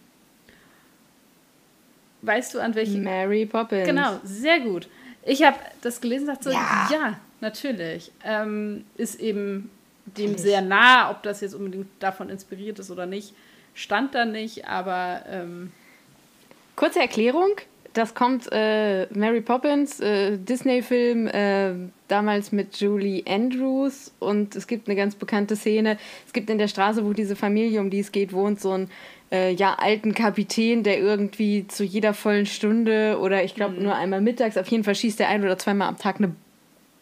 [2.21, 3.03] Weißt du, an welchen.
[3.03, 3.85] Mary Poppins.
[3.85, 4.89] Genau, sehr gut.
[5.23, 8.11] Ich habe das gelesen und dachte so, ja, ja natürlich.
[8.23, 9.69] Ähm, ist eben
[10.05, 13.33] dem sehr nah, ob das jetzt unbedingt davon inspiriert ist oder nicht,
[13.73, 15.23] stand da nicht, aber.
[15.29, 15.71] Ähm
[16.75, 17.55] Kurze Erklärung:
[17.97, 21.73] Das kommt äh, Mary Poppins, äh, Disney-Film, äh,
[22.07, 25.97] damals mit Julie Andrews und es gibt eine ganz bekannte Szene.
[26.27, 28.91] Es gibt in der Straße, wo diese Familie, um die es geht, wohnt, so ein
[29.31, 33.85] äh, ja, alten Kapitän, der irgendwie zu jeder vollen Stunde oder ich glaube mhm.
[33.85, 36.35] nur einmal mittags, auf jeden Fall schießt er ein oder zweimal am Tag eine,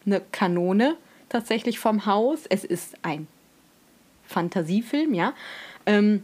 [0.06, 0.96] eine Kanone
[1.28, 2.46] tatsächlich vom Haus.
[2.48, 3.26] Es ist ein
[4.24, 5.34] Fantasiefilm, ja.
[5.84, 6.22] Ähm,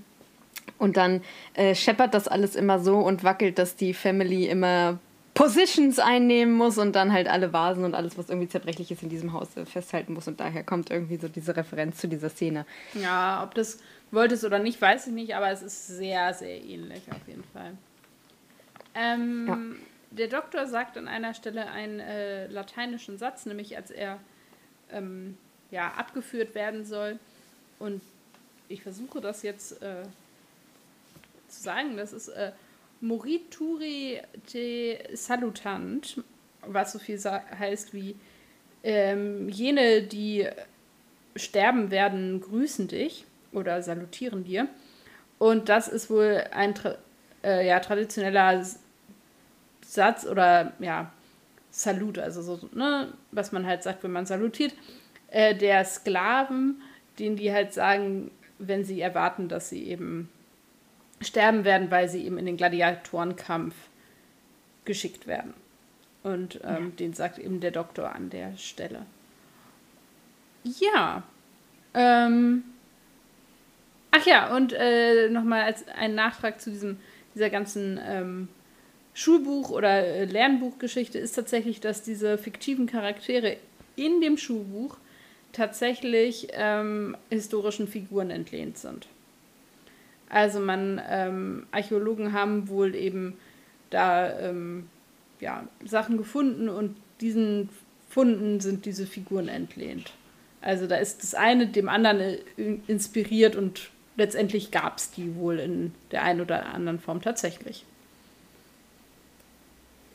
[0.79, 1.23] und dann
[1.55, 4.99] äh, scheppert das alles immer so und wackelt, dass die Family immer
[5.35, 9.09] Positions einnehmen muss und dann halt alle Vasen und alles, was irgendwie zerbrechlich ist in
[9.09, 10.29] diesem Haus äh, festhalten muss.
[10.29, 12.67] Und daher kommt irgendwie so diese Referenz zu dieser Szene.
[12.95, 13.79] Ja, ob das
[14.11, 17.73] wolltest oder nicht, weiß ich nicht, aber es ist sehr, sehr ähnlich auf jeden Fall.
[18.95, 19.59] Ähm, ja.
[20.11, 24.19] Der Doktor sagt an einer Stelle einen äh, lateinischen Satz, nämlich als er
[24.91, 25.39] ähm,
[25.71, 27.19] ja, abgeführt werden soll.
[27.79, 28.03] Und
[28.69, 30.03] ich versuche das jetzt äh,
[31.53, 31.97] zu sagen.
[31.97, 32.53] Das ist äh,
[33.01, 36.23] Morituri te salutant,
[36.67, 38.17] was so viel heißt wie
[38.85, 40.49] ähm, jene, die
[41.37, 44.69] sterben werden, grüßen dich oder salutieren dir.
[45.39, 46.75] Und das ist wohl ein
[47.43, 48.65] äh, ja, traditioneller
[49.85, 51.13] Satz oder ja,
[51.75, 54.75] Salut, also so, ne, was man halt sagt, wenn man salutiert,
[55.29, 56.83] äh, der Sklaven,
[57.19, 60.29] denen die halt sagen, wenn sie erwarten, dass sie eben
[61.25, 63.75] sterben werden, weil sie eben in den Gladiatorenkampf
[64.85, 65.55] geschickt werden.
[66.23, 66.97] Und ähm, ja.
[66.99, 69.07] den sagt eben der Doktor an der Stelle.
[70.65, 71.23] Ja.
[71.95, 72.65] Ähm.
[74.15, 76.99] Ach ja, und äh, nochmal als ein Nachtrag zu diesem,
[77.35, 78.49] dieser ganzen ähm,
[79.15, 83.57] Schulbuch- oder äh, Lernbuchgeschichte ist tatsächlich, dass diese fiktiven Charaktere
[83.97, 84.99] in dem Schulbuch
[85.53, 89.07] tatsächlich ähm, historischen Figuren entlehnt sind.
[90.33, 93.37] Also man, ähm, Archäologen haben wohl eben
[93.91, 94.89] da ähm,
[95.41, 97.69] ja, Sachen gefunden und diesen
[98.09, 100.15] Funden sind diese Figuren entlehnt.
[100.63, 105.59] Also da ist das eine dem anderen äh, inspiriert und letztendlich gab es die wohl
[105.59, 107.85] in der einen oder anderen Form tatsächlich.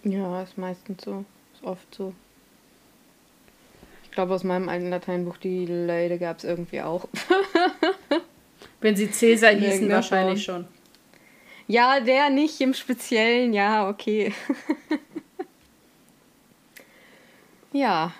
[0.03, 1.25] Ja, ist meistens so.
[1.53, 2.11] Ist oft so.
[4.03, 7.07] Ich glaube, aus meinem alten Lateinbuch, die Leute gab es irgendwie auch.
[8.81, 10.67] Wenn sie Cäsar hießen, wahrscheinlich schon.
[11.67, 14.33] Ja, der nicht im Speziellen, ja, okay.
[17.73, 18.13] ja.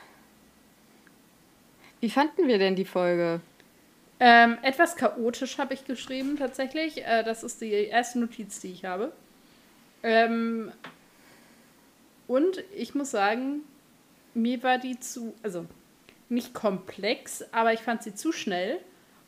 [2.01, 3.39] Wie fanden wir denn die Folge?
[4.19, 7.05] Ähm, etwas chaotisch habe ich geschrieben, tatsächlich.
[7.05, 9.13] Äh, das ist die erste Notiz, die ich habe.
[10.03, 10.71] Ähm,
[12.27, 13.61] und ich muss sagen,
[14.33, 15.65] mir war die zu, also
[16.29, 18.79] nicht komplex, aber ich fand sie zu schnell.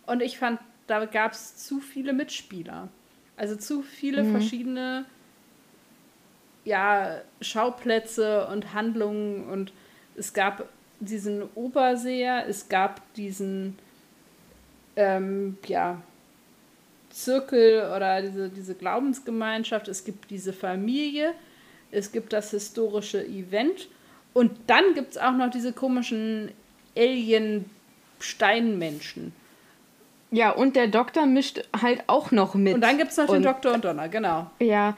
[0.06, 2.88] Und ich fand da gab es zu viele Mitspieler.
[3.38, 4.32] Also zu viele mhm.
[4.32, 5.06] verschiedene
[6.66, 9.72] ja, Schauplätze und Handlungen und
[10.16, 10.68] es gab
[11.00, 13.78] diesen Oberseher, es gab diesen
[14.96, 16.02] ähm, ja,
[17.10, 21.34] Zirkel oder diese, diese Glaubensgemeinschaft, es gibt diese Familie,
[21.92, 23.88] es gibt das historische Event
[24.34, 26.52] und dann gibt es auch noch diese komischen
[26.98, 29.34] Alien-Steinmenschen.
[30.32, 32.76] Ja, und der Doktor mischt halt auch noch mit.
[32.76, 34.50] Und dann gibt es noch den Doktor und Donner, genau.
[34.60, 34.96] Ja.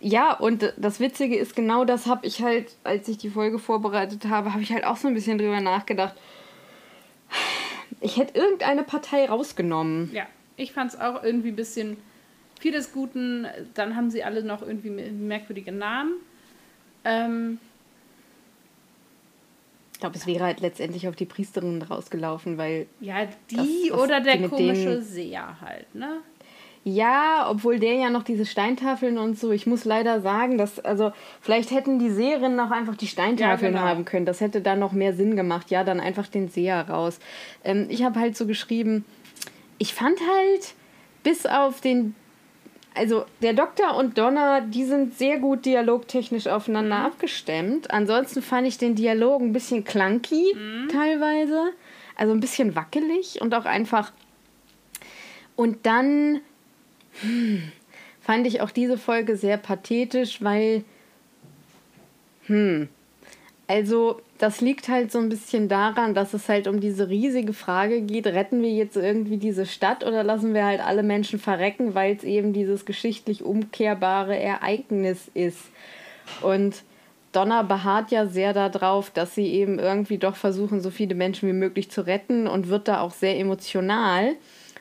[0.00, 4.26] ja, und das Witzige ist, genau das habe ich halt, als ich die Folge vorbereitet
[4.26, 6.14] habe, habe ich halt auch so ein bisschen drüber nachgedacht.
[8.00, 10.10] Ich hätte irgendeine Partei rausgenommen.
[10.14, 11.98] Ja, ich fand es auch irgendwie ein bisschen
[12.58, 13.46] viel des Guten.
[13.74, 16.12] Dann haben sie alle noch irgendwie merkwürdige Namen.
[17.04, 17.58] Ähm,
[19.98, 22.86] ich glaube, es wäre halt letztendlich auf die Priesterin rausgelaufen, weil.
[23.00, 26.20] Ja, die das, oder der komische Seher halt, ne?
[26.84, 29.50] Ja, obwohl der ja noch diese Steintafeln und so.
[29.50, 33.80] Ich muss leider sagen, dass, also, vielleicht hätten die Seherinnen auch einfach die Steintafeln ja,
[33.80, 33.90] genau.
[33.90, 34.24] haben können.
[34.24, 35.68] Das hätte dann noch mehr Sinn gemacht.
[35.72, 37.18] Ja, dann einfach den Seher raus.
[37.64, 39.04] Ähm, ich habe halt so geschrieben,
[39.78, 40.74] ich fand halt,
[41.24, 42.14] bis auf den
[42.98, 47.04] also der Doktor und Donna, die sind sehr gut dialogtechnisch aufeinander mhm.
[47.06, 47.90] abgestimmt.
[47.90, 50.88] Ansonsten fand ich den Dialog ein bisschen clunky mhm.
[50.88, 51.70] teilweise.
[52.16, 54.12] Also ein bisschen wackelig und auch einfach.
[55.54, 56.40] Und dann
[57.20, 57.70] hm,
[58.20, 60.84] fand ich auch diese Folge sehr pathetisch, weil.
[62.46, 62.88] Hm.
[63.68, 68.00] Also das liegt halt so ein bisschen daran, dass es halt um diese riesige Frage
[68.02, 72.14] geht, retten wir jetzt irgendwie diese Stadt oder lassen wir halt alle Menschen verrecken, weil
[72.14, 75.58] es eben dieses geschichtlich umkehrbare Ereignis ist.
[76.40, 76.84] Und
[77.32, 81.54] Donna beharrt ja sehr darauf, dass sie eben irgendwie doch versuchen, so viele Menschen wie
[81.54, 84.34] möglich zu retten und wird da auch sehr emotional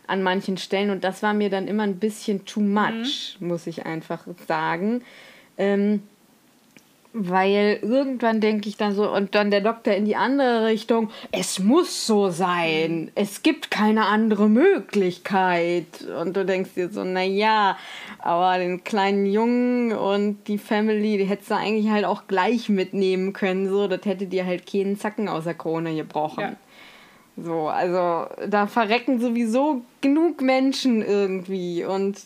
[0.06, 0.92] an manchen Stellen.
[0.92, 3.48] Und das war mir dann immer ein bisschen too much, mhm.
[3.48, 5.02] muss ich einfach sagen.
[5.58, 6.04] Ähm,
[7.20, 11.60] weil irgendwann denke ich dann so, und dann der Doktor in die andere Richtung, es
[11.60, 16.06] muss so sein, es gibt keine andere Möglichkeit.
[16.22, 17.78] Und du denkst dir so, naja,
[18.20, 23.34] aber den kleinen Jungen und die Family, die hättest du eigentlich halt auch gleich mitnehmen
[23.34, 23.68] können.
[23.68, 26.42] So, das hätte dir halt keinen Zacken aus der Krone gebrochen.
[26.42, 26.56] Ja.
[27.44, 32.18] So, also da verrecken sowieso genug Menschen irgendwie und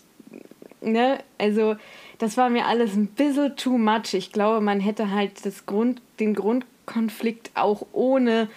[0.81, 1.75] ne, also
[2.21, 4.13] das war mir alles ein bisschen too much.
[4.13, 8.47] Ich glaube, man hätte halt das Grund, den Grundkonflikt auch ohne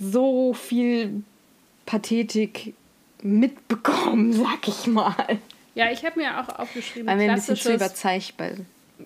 [0.00, 1.22] so viel
[1.86, 2.74] Pathetik
[3.22, 5.38] mitbekommen, sag ich mal.
[5.76, 8.50] Ja, ich habe mir auch aufgeschrieben, Weil mir ein bisschen zu überzeichnbar.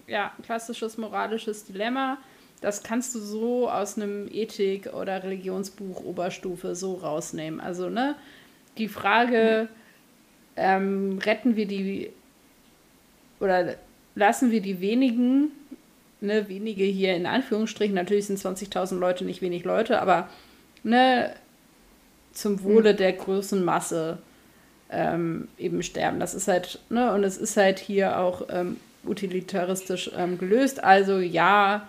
[0.06, 2.16] Ja, klassisches moralisches Dilemma.
[2.62, 7.60] Das kannst du so aus einem Ethik- oder Religionsbuch Oberstufe so rausnehmen.
[7.60, 8.16] Also, ne,
[8.78, 9.68] die Frage,
[10.56, 12.10] ähm, retten wir die
[13.40, 13.76] oder
[14.16, 15.52] lassen wir die wenigen,
[16.20, 20.28] ne, wenige hier in Anführungsstrichen, natürlich sind 20.000 Leute nicht wenig Leute, aber
[20.82, 21.32] ne,
[22.32, 22.96] zum Wohle mhm.
[22.96, 24.18] der großen Masse
[24.90, 26.18] ähm, eben sterben.
[26.18, 30.82] Das ist halt, ne, und es ist halt hier auch ähm, utilitaristisch ähm, gelöst.
[30.82, 31.86] Also ja,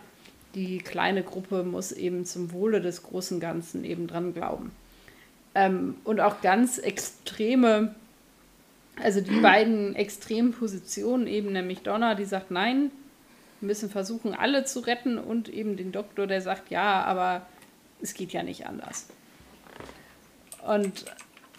[0.54, 4.72] die kleine Gruppe muss eben zum Wohle des großen Ganzen eben dran glauben.
[5.56, 7.96] Ähm, und auch ganz extreme
[9.02, 12.92] also die beiden extremen Positionen, eben nämlich Donna, die sagt, nein,
[13.62, 17.46] müssen versuchen, alle zu retten, und eben den Doktor, der sagt, ja, aber
[18.02, 19.08] es geht ja nicht anders.
[20.66, 21.06] Und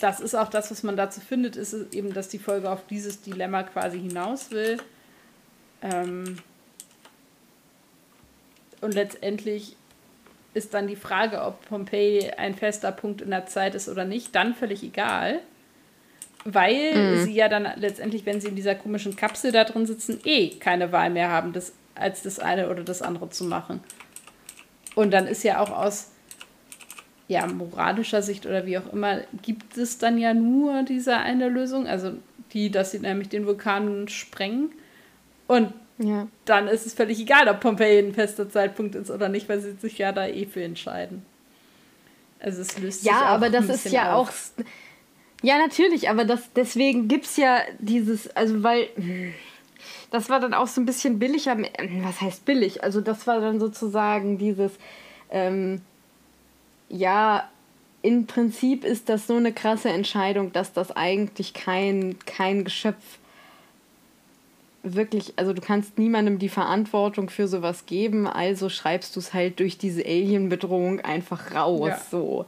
[0.00, 3.22] das ist auch das, was man dazu findet, ist eben, dass die Folge auf dieses
[3.22, 4.78] Dilemma quasi hinaus will.
[5.82, 6.38] Ähm
[8.80, 9.76] und letztendlich
[10.54, 14.34] ist dann die Frage, ob Pompeji ein fester Punkt in der Zeit ist oder nicht,
[14.34, 15.40] dann völlig egal
[16.44, 17.24] weil mhm.
[17.24, 20.92] sie ja dann letztendlich, wenn sie in dieser komischen Kapsel da drin sitzen, eh keine
[20.92, 23.80] Wahl mehr haben, das, als das eine oder das andere zu machen.
[24.94, 26.10] Und dann ist ja auch aus
[27.28, 31.86] ja, moralischer Sicht oder wie auch immer, gibt es dann ja nur diese eine Lösung,
[31.86, 32.12] also
[32.52, 34.72] die, dass sie nämlich den Vulkan sprengen.
[35.46, 36.26] Und ja.
[36.46, 39.72] dann ist es völlig egal, ob Pompeji ein fester Zeitpunkt ist oder nicht, weil sie
[39.72, 41.24] sich ja da eh für entscheiden.
[42.40, 44.52] Also es löst ja, sich auch aber das ist ja auf.
[44.58, 44.64] auch
[45.42, 48.88] ja, natürlich, aber das, deswegen gibt es ja dieses, also weil,
[50.10, 52.82] das war dann auch so ein bisschen billig, was heißt billig?
[52.82, 54.72] Also das war dann sozusagen dieses,
[55.30, 55.80] ähm,
[56.88, 57.48] ja,
[58.02, 63.18] im Prinzip ist das so eine krasse Entscheidung, dass das eigentlich kein, kein Geschöpf
[64.82, 69.60] wirklich, also du kannst niemandem die Verantwortung für sowas geben, also schreibst du es halt
[69.60, 72.00] durch diese Alien-Bedrohung einfach raus, ja.
[72.10, 72.46] so.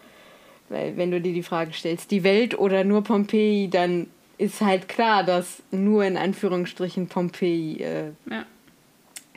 [0.70, 4.06] Weil wenn du dir die Frage stellst, die Welt oder nur Pompeji, dann
[4.38, 8.46] ist halt klar, dass nur in Anführungsstrichen Pompeji äh, ja.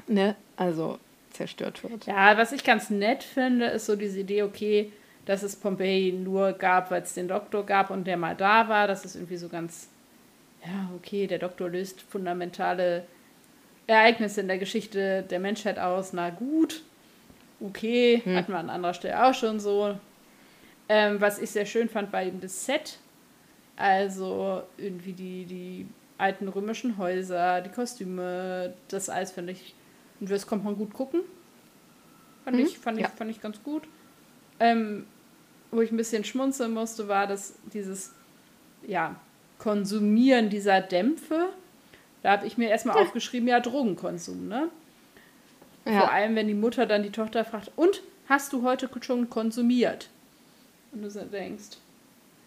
[0.07, 0.99] ne, also
[1.31, 2.05] zerstört wird.
[2.05, 4.91] Ja, was ich ganz nett finde, ist so diese Idee, okay,
[5.25, 8.87] dass es Pompeji nur gab, weil es den Doktor gab und der mal da war.
[8.87, 9.89] Das ist irgendwie so ganz,
[10.63, 13.05] ja, okay, der Doktor löst fundamentale
[13.87, 16.13] Ereignisse in der Geschichte der Menschheit aus.
[16.13, 16.83] Na gut,
[17.59, 18.35] okay, hm.
[18.35, 19.97] hatten wir an anderer Stelle auch schon so.
[20.95, 22.99] Ähm, was ich sehr schön fand, war eben das Set.
[23.75, 25.87] Also irgendwie die, die
[26.19, 29.73] alten römischen Häuser, die Kostüme, das alles finde ich.
[30.19, 31.21] Und das kommt man gut gucken.
[32.43, 32.63] Fand, mhm.
[32.63, 33.07] ich, fand, ja.
[33.07, 33.87] ich, fand ich ganz gut.
[34.59, 35.07] Ähm,
[35.71, 38.13] wo ich ein bisschen schmunzeln musste, war, dass dieses
[38.85, 39.15] ja,
[39.57, 41.49] Konsumieren dieser Dämpfe,
[42.21, 43.01] da habe ich mir erstmal ja.
[43.07, 44.69] aufgeschrieben, ja, Drogenkonsum, ne?
[45.85, 46.01] Ja.
[46.01, 50.11] Vor allem, wenn die Mutter dann die Tochter fragt, und hast du heute schon konsumiert?
[50.93, 51.77] Und du denkst.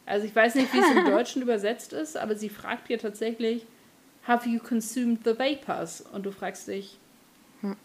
[0.06, 3.66] Also ich weiß nicht, wie es im Deutschen übersetzt ist, aber sie fragt dir tatsächlich,
[4.26, 6.02] have you consumed the vapors?
[6.12, 6.96] Und du fragst dich,
[7.60, 7.76] hm.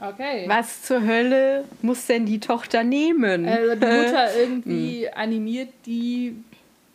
[0.00, 0.44] okay.
[0.46, 3.48] Was zur Hölle muss denn die Tochter nehmen?
[3.48, 5.14] Also die Mutter irgendwie hm.
[5.14, 6.36] animiert die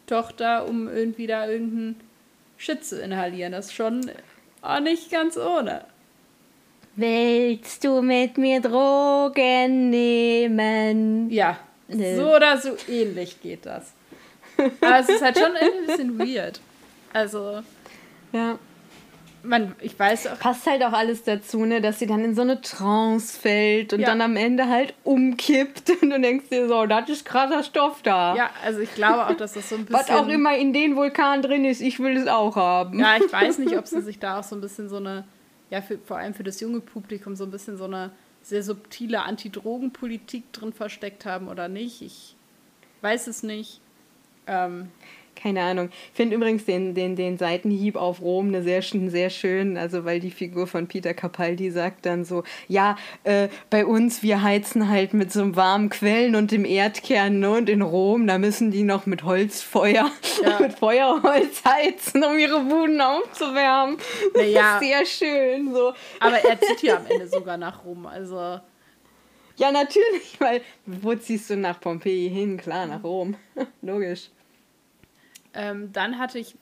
[0.05, 1.99] Tochter, um irgendwie da irgendeinen
[2.57, 3.51] Shit zu inhalieren.
[3.51, 4.11] Das ist schon
[4.61, 5.83] auch nicht ganz ohne.
[6.95, 11.29] Willst du mit mir Drogen nehmen?
[11.29, 12.15] Ja, nee.
[12.15, 13.93] so oder so ähnlich geht das.
[14.81, 16.59] Aber es ist halt schon ein bisschen weird.
[17.13, 17.61] Also.
[18.31, 18.57] Ja
[19.47, 20.39] man, ich weiß auch.
[20.39, 24.01] Passt halt auch alles dazu, ne, dass sie dann in so eine Trance fällt und
[24.01, 24.07] ja.
[24.07, 28.35] dann am Ende halt umkippt und du denkst dir so, das ist krasser Stoff da.
[28.35, 29.99] Ja, also ich glaube auch, dass das so ein bisschen.
[29.99, 32.99] Was auch immer in den Vulkan drin ist, ich will es auch haben.
[32.99, 35.25] Ja, ich weiß nicht, ob sie sich da auch so ein bisschen so eine,
[35.69, 39.23] ja, für, vor allem für das junge Publikum so ein bisschen so eine sehr subtile
[39.23, 42.01] Anti-Drogen-Politik drin versteckt haben oder nicht.
[42.01, 42.35] Ich
[43.01, 43.81] weiß es nicht.
[44.47, 44.89] Ähm,
[45.41, 45.89] keine Ahnung.
[45.91, 50.19] Ich finde übrigens den, den, den Seitenhieb auf Rom eine sehr, sehr schön, also weil
[50.19, 55.13] die Figur von Peter Capaldi sagt dann so, ja, äh, bei uns, wir heizen halt
[55.13, 57.51] mit so einem warmen Quellen und dem Erdkern ne?
[57.51, 60.11] und in Rom, da müssen die noch mit Holzfeuer,
[60.43, 60.59] ja.
[60.59, 63.97] mit Feuerholz heizen, um ihre Buden aufzuwärmen.
[64.35, 64.79] Naja.
[64.79, 65.73] Das ist sehr schön.
[65.73, 65.93] So.
[66.19, 68.59] Aber er zieht ja am Ende sogar nach Rom, also...
[69.59, 72.57] Ja, natürlich, weil wo ziehst du nach Pompeji hin?
[72.57, 73.35] Klar, nach Rom.
[73.81, 74.29] Logisch.
[75.57, 76.55] Ähm, dann hatte ich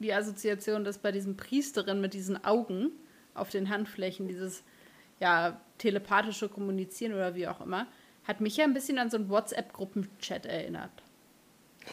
[0.00, 2.90] die Assoziation, dass bei diesen Priesterinnen mit diesen Augen
[3.32, 4.64] auf den Handflächen, dieses
[5.20, 7.86] ja, telepathische Kommunizieren oder wie auch immer,
[8.24, 10.90] hat mich ja ein bisschen an so einen WhatsApp-Gruppenchat erinnert.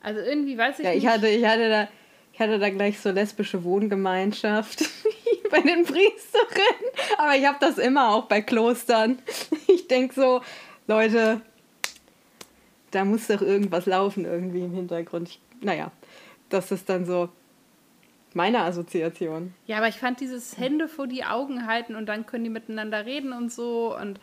[0.03, 1.05] also irgendwie weiß ich ja, nicht.
[1.05, 1.88] Ich hatte, ich, hatte da,
[2.35, 4.85] ich hatte da gleich so lesbische Wohngemeinschaft
[5.50, 6.90] bei den Priesterinnen.
[7.16, 9.18] Aber ich habe das immer auch bei Klostern.
[9.68, 10.42] Ich denke so,
[10.87, 11.40] Leute,
[12.90, 15.29] da muss doch irgendwas laufen irgendwie im Hintergrund.
[15.29, 15.92] Ich, naja,
[16.48, 17.29] das ist dann so
[18.35, 19.55] meine Assoziation.
[19.66, 23.07] Ja, aber ich fand dieses Hände vor die Augen halten und dann können die miteinander
[23.07, 24.20] reden und so und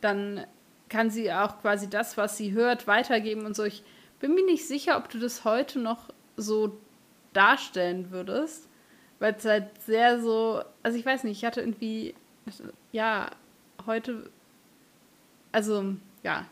[0.00, 0.44] dann
[0.88, 3.64] kann sie auch quasi das, was sie hört, weitergeben und so.
[3.64, 3.84] Ich
[4.18, 6.78] bin mir nicht sicher, ob du das heute noch so
[7.32, 8.68] darstellen würdest,
[9.18, 12.14] weil es halt sehr so, also ich weiß nicht, ich hatte irgendwie,
[12.92, 13.30] ja,
[13.86, 14.30] heute,
[15.52, 16.46] also ja,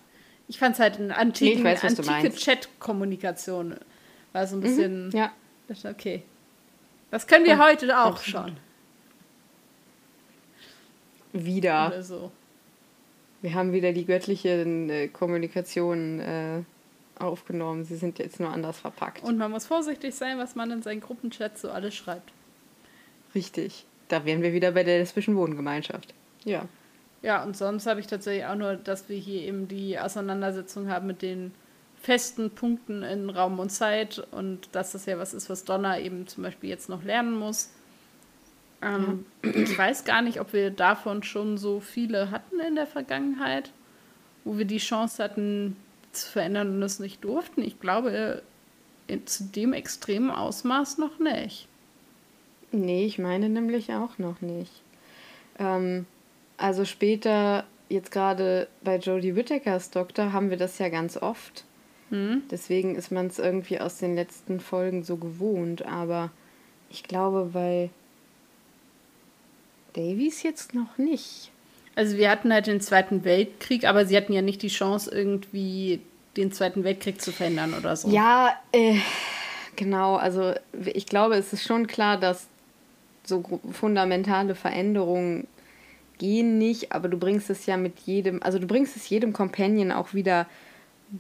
[0.49, 3.77] ich fand es halt eine antiken, nee, weiß, antike Chat-Kommunikation.
[4.33, 5.07] War so ein mhm, bisschen.
[5.07, 5.33] Mhm, ja.
[5.85, 6.23] Okay.
[7.11, 8.57] Das können wir ja, heute auch schon.
[11.33, 11.89] Wieder.
[11.89, 12.33] Oder so.
[13.43, 16.63] Wir haben wieder die göttliche äh, Kommunikation äh,
[17.19, 17.85] aufgenommen.
[17.85, 19.23] Sie sind jetzt nur anders verpackt.
[19.23, 22.33] Und man muss vorsichtig sein, was man in seinen Gruppenchat so alles schreibt.
[23.35, 23.85] Richtig.
[24.09, 26.15] Da wären wir wieder bei der lesbischen Wohngemeinschaft.
[26.45, 26.67] Ja.
[27.23, 31.07] Ja, und sonst habe ich tatsächlich auch nur, dass wir hier eben die Auseinandersetzung haben
[31.07, 31.53] mit den
[32.01, 36.29] festen Punkten in Raum und Zeit und dass das ja was ist, was Donna eben
[36.29, 37.71] zum Beispiel jetzt noch lernen muss.
[38.81, 39.51] Ähm, ja.
[39.51, 43.73] Ich weiß gar nicht, ob wir davon schon so viele hatten in der Vergangenheit,
[44.45, 45.77] wo wir die Chance hatten
[46.13, 47.63] zu verändern und es nicht durften.
[47.63, 48.43] Ich glaube,
[49.09, 51.67] in, zu dem extremen Ausmaß noch nicht.
[52.71, 54.83] Nee, ich meine nämlich auch noch nicht.
[55.59, 56.07] Ähm,
[56.59, 61.65] also später, jetzt gerade bei Jodie Whittakers Doktor, haben wir das ja ganz oft.
[62.11, 62.43] Mhm.
[62.51, 65.87] Deswegen ist man es irgendwie aus den letzten Folgen so gewohnt.
[65.87, 66.31] Aber
[66.91, 67.91] ich glaube, bei
[69.95, 71.51] Davies jetzt noch nicht.
[71.95, 76.01] Also wir hatten halt den Zweiten Weltkrieg, aber sie hatten ja nicht die Chance, irgendwie
[76.37, 78.09] den Zweiten Weltkrieg zu verändern oder so.
[78.09, 78.99] Ja, äh,
[79.75, 80.17] genau.
[80.17, 82.47] Also ich glaube, es ist schon klar, dass
[83.25, 83.43] so
[83.73, 85.47] fundamentale Veränderungen
[86.19, 89.93] gehen nicht, aber du bringst es ja mit jedem, also du bringst es jedem Companion
[89.93, 90.47] auch wieder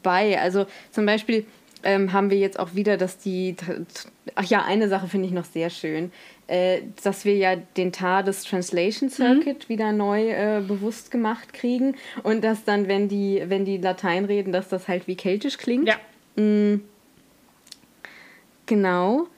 [0.02, 0.38] bei.
[0.38, 1.46] Also zum Beispiel
[1.82, 3.56] ähm, haben wir jetzt auch wieder, dass die,
[4.34, 6.12] ach ja, eine Sache finde ich noch sehr schön,
[6.48, 9.68] äh, dass wir ja den TARDIS Translation Circuit mhm.
[9.68, 14.52] wieder neu äh, bewusst gemacht kriegen und dass dann, wenn die, wenn die Latein reden,
[14.52, 15.88] dass das halt wie keltisch klingt.
[15.88, 15.96] Ja.
[16.36, 16.82] Mhm.
[18.66, 19.28] Genau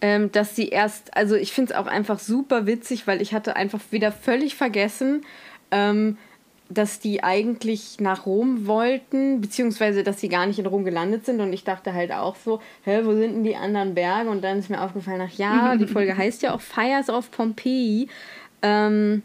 [0.00, 3.56] ähm, dass sie erst, also ich finde es auch einfach super witzig, weil ich hatte
[3.56, 5.22] einfach wieder völlig vergessen,
[5.70, 6.16] ähm,
[6.70, 11.40] dass die eigentlich nach Rom wollten, beziehungsweise dass sie gar nicht in Rom gelandet sind.
[11.40, 14.30] Und ich dachte halt auch so, hä, wo sind denn die anderen Berge?
[14.30, 18.08] Und dann ist mir aufgefallen, ach ja, die Folge heißt ja auch Fires of Pompeii.
[18.62, 19.22] Ähm,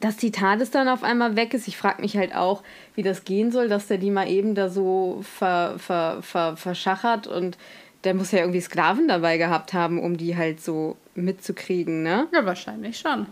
[0.00, 1.66] dass die TARDIS dann auf einmal weg ist.
[1.66, 2.62] Ich frage mich halt auch,
[2.94, 7.26] wie das gehen soll, dass der die mal eben da so ver, ver, ver, verschachert
[7.26, 7.56] und
[8.04, 12.28] der muss ja irgendwie Sklaven dabei gehabt haben, um die halt so mitzukriegen, ne?
[12.32, 13.26] Ja, wahrscheinlich schon.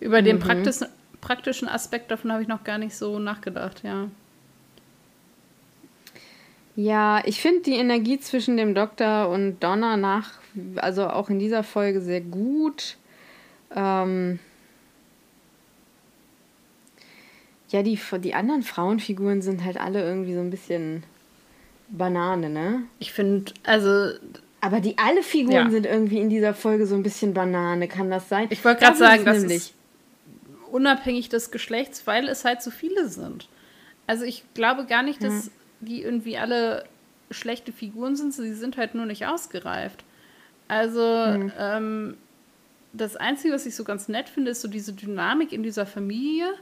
[0.00, 0.40] Über den mhm.
[0.40, 0.88] praktischen,
[1.20, 4.08] praktischen Aspekt davon habe ich noch gar nicht so nachgedacht, ja.
[6.76, 10.34] Ja, ich finde die Energie zwischen dem Doktor und Donna nach,
[10.76, 12.96] also auch in dieser Folge sehr gut.
[13.74, 14.38] Ähm
[17.70, 21.02] ja, die, die anderen Frauenfiguren sind halt alle irgendwie so ein bisschen
[21.88, 22.82] Banane, ne?
[22.98, 24.12] Ich finde, also.
[24.60, 25.70] Aber die alle Figuren ja.
[25.70, 28.48] sind irgendwie in dieser Folge so ein bisschen Banane, kann das sein?
[28.50, 29.74] Ich wollte gerade sagen, das ist
[30.72, 33.48] unabhängig des Geschlechts, weil es halt so viele sind.
[34.08, 35.52] Also ich glaube gar nicht, dass ja.
[35.80, 36.84] die irgendwie alle
[37.30, 40.04] schlechte Figuren sind, sie sind halt nur nicht ausgereift.
[40.66, 41.52] Also mhm.
[41.58, 42.16] ähm,
[42.92, 46.54] das Einzige, was ich so ganz nett finde, ist so diese Dynamik in dieser Familie,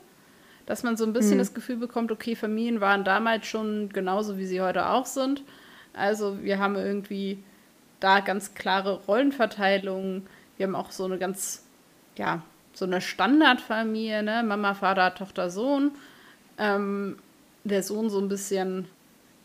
[0.66, 1.38] dass man so ein bisschen mhm.
[1.38, 5.42] das Gefühl bekommt, okay, Familien waren damals schon genauso, wie sie heute auch sind.
[5.94, 7.42] Also wir haben irgendwie
[8.00, 10.26] da ganz klare Rollenverteilungen.
[10.56, 11.64] Wir haben auch so eine ganz,
[12.16, 12.42] ja,
[12.74, 14.42] so eine Standardfamilie, ne?
[14.42, 15.92] Mama, Vater, Tochter, Sohn.
[16.58, 17.16] Ähm,
[17.64, 18.86] der Sohn so ein bisschen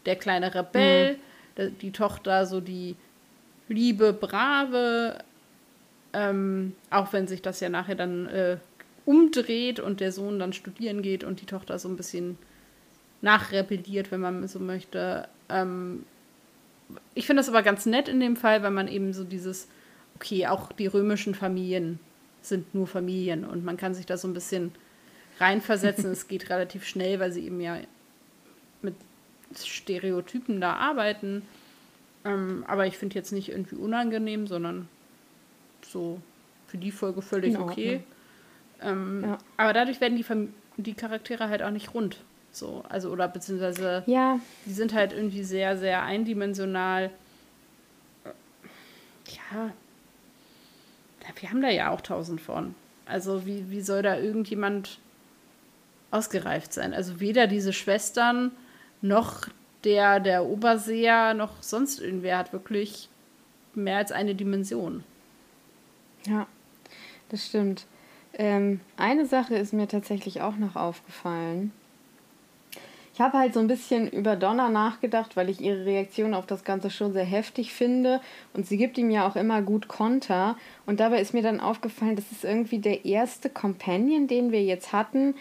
[0.06, 1.18] der kleine Rebell,
[1.58, 1.78] mhm.
[1.80, 2.96] die Tochter so die
[3.68, 5.20] liebe, brave,
[6.14, 8.58] ähm, auch wenn sich das ja nachher dann äh,
[9.06, 12.38] umdreht und der Sohn dann studieren geht und die Tochter so ein bisschen
[13.22, 15.28] nachrebelliert, wenn man so möchte.
[15.50, 16.06] Ähm,
[17.14, 19.68] ich finde das aber ganz nett in dem Fall, weil man eben so dieses,
[20.16, 22.00] okay, auch die römischen Familien
[22.42, 24.72] sind nur Familien und man kann sich da so ein bisschen
[25.40, 26.12] reinversetzen.
[26.12, 27.78] es geht relativ schnell, weil sie eben ja
[28.82, 28.96] mit
[29.56, 31.44] Stereotypen da arbeiten.
[32.24, 34.88] Ähm, aber ich finde jetzt nicht irgendwie unangenehm, sondern
[35.84, 36.20] so
[36.68, 38.04] für die Folge völlig okay.
[38.82, 39.38] Ähm, ja.
[39.58, 40.26] Aber dadurch werden die,
[40.82, 42.18] die Charaktere halt auch nicht rund.
[42.52, 44.40] So, also, oder beziehungsweise ja.
[44.66, 47.10] die sind halt irgendwie sehr, sehr eindimensional.
[49.28, 49.72] Ja,
[51.40, 52.76] wir haben da ja auch tausend von.
[53.06, 55.00] Also wie, wie soll da irgendjemand
[56.12, 56.94] ausgereift sein?
[56.94, 58.52] Also weder diese Schwestern
[59.02, 59.48] noch
[59.84, 63.10] der, der Oberseher noch sonst irgendwer hat wirklich
[63.74, 65.04] mehr als eine Dimension.
[66.26, 66.48] Ja,
[67.30, 67.86] das stimmt.
[68.34, 71.72] Ähm, eine Sache ist mir tatsächlich auch noch aufgefallen.
[73.14, 76.64] Ich habe halt so ein bisschen über Donna nachgedacht, weil ich ihre Reaktion auf das
[76.64, 78.22] Ganze schon sehr heftig finde.
[78.54, 80.56] Und sie gibt ihm ja auch immer gut Konter.
[80.86, 84.94] Und dabei ist mir dann aufgefallen, das ist irgendwie der erste Companion, den wir jetzt
[84.94, 85.36] hatten,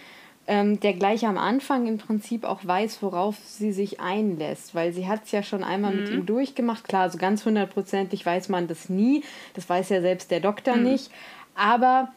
[0.48, 4.74] ähm, der gleich am Anfang im Prinzip auch weiß, worauf sie sich einlässt.
[4.74, 6.00] Weil sie hat es ja schon einmal mhm.
[6.00, 6.88] mit ihm durchgemacht.
[6.88, 9.22] Klar, so ganz hundertprozentig weiß man das nie.
[9.54, 10.82] Das weiß ja selbst der Doktor mhm.
[10.82, 11.10] nicht.
[11.54, 12.08] Aber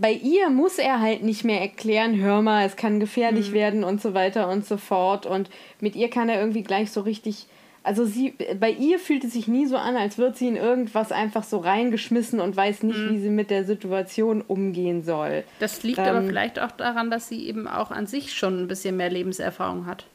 [0.00, 3.54] bei ihr muss er halt nicht mehr erklären, hör mal, es kann gefährlich mhm.
[3.54, 5.26] werden und so weiter und so fort.
[5.26, 5.50] Und
[5.80, 7.46] mit ihr kann er irgendwie gleich so richtig.
[7.82, 11.12] Also sie, bei ihr fühlt es sich nie so an, als würde sie in irgendwas
[11.12, 13.10] einfach so reingeschmissen und weiß nicht, mhm.
[13.10, 15.44] wie sie mit der Situation umgehen soll.
[15.58, 18.68] Das liegt ähm, aber vielleicht auch daran, dass sie eben auch an sich schon ein
[18.68, 20.06] bisschen mehr Lebenserfahrung hat.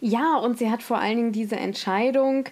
[0.00, 2.44] Ja, und sie hat vor allen Dingen diese Entscheidung,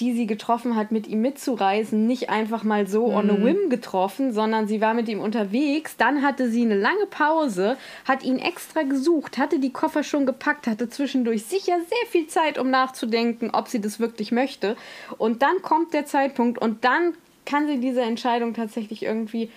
[0.00, 3.14] die sie getroffen hat, mit ihm mitzureisen, nicht einfach mal so mhm.
[3.14, 3.44] on a mhm.
[3.44, 5.96] whim getroffen, sondern sie war mit ihm unterwegs.
[5.96, 10.66] Dann hatte sie eine lange Pause, hat ihn extra gesucht, hatte die Koffer schon gepackt,
[10.66, 14.76] hatte zwischendurch sicher sehr viel Zeit, um nachzudenken, ob sie das wirklich möchte.
[15.16, 17.14] Und dann kommt der Zeitpunkt und dann
[17.46, 19.48] kann sie diese Entscheidung tatsächlich irgendwie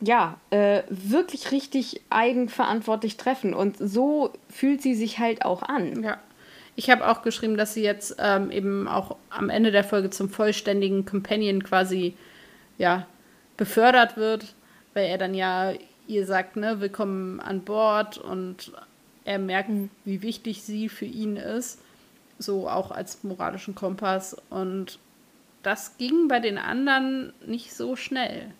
[0.00, 3.54] ja, äh, wirklich richtig eigenverantwortlich treffen.
[3.54, 6.02] Und so fühlt sie sich halt auch an.
[6.02, 6.18] Ja.
[6.74, 10.30] Ich habe auch geschrieben, dass sie jetzt ähm, eben auch am Ende der Folge zum
[10.30, 12.16] vollständigen Companion quasi
[12.78, 13.06] ja,
[13.56, 14.54] befördert wird,
[14.94, 15.72] weil er dann ja
[16.06, 18.72] ihr sagt, ne, willkommen an Bord und
[19.24, 19.90] er merkt, mhm.
[20.04, 21.80] wie wichtig sie für ihn ist,
[22.38, 24.36] so auch als moralischen Kompass.
[24.50, 24.98] Und
[25.62, 28.50] das ging bei den anderen nicht so schnell.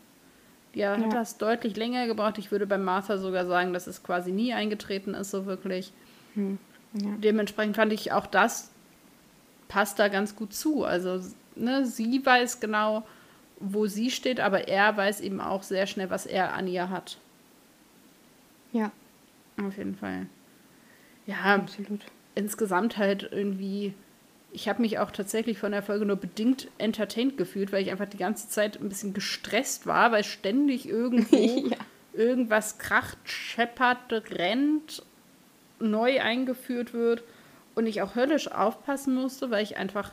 [0.75, 1.05] Ja, ja.
[1.05, 2.39] hat das deutlich länger gebraucht.
[2.39, 5.93] Ich würde bei Martha sogar sagen, dass es quasi nie eingetreten ist, so wirklich.
[6.35, 6.59] Mhm.
[6.95, 7.11] Ja.
[7.19, 8.71] Dementsprechend fand ich auch das
[9.69, 10.85] passt da ganz gut zu.
[10.85, 11.21] Also,
[11.57, 13.07] ne, sie weiß genau,
[13.59, 17.17] wo sie steht, aber er weiß eben auch sehr schnell, was er an ihr hat.
[18.73, 18.93] Ja.
[19.63, 20.27] Auf jeden Fall.
[21.27, 22.01] Ja, absolut.
[22.35, 23.95] Insgesamt halt irgendwie
[24.53, 28.09] ich habe mich auch tatsächlich von der Folge nur bedingt entertained gefühlt, weil ich einfach
[28.09, 31.77] die ganze Zeit ein bisschen gestresst war, weil ständig irgendwo ja.
[32.13, 35.03] irgendwas kracht, scheppert, rennt,
[35.83, 37.23] neu eingeführt wird
[37.75, 40.13] und ich auch höllisch aufpassen musste, weil ich einfach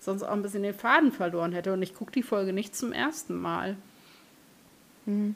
[0.00, 1.72] sonst auch ein bisschen den Faden verloren hätte.
[1.72, 3.76] Und ich gucke die Folge nicht zum ersten Mal.
[5.06, 5.34] Mhm.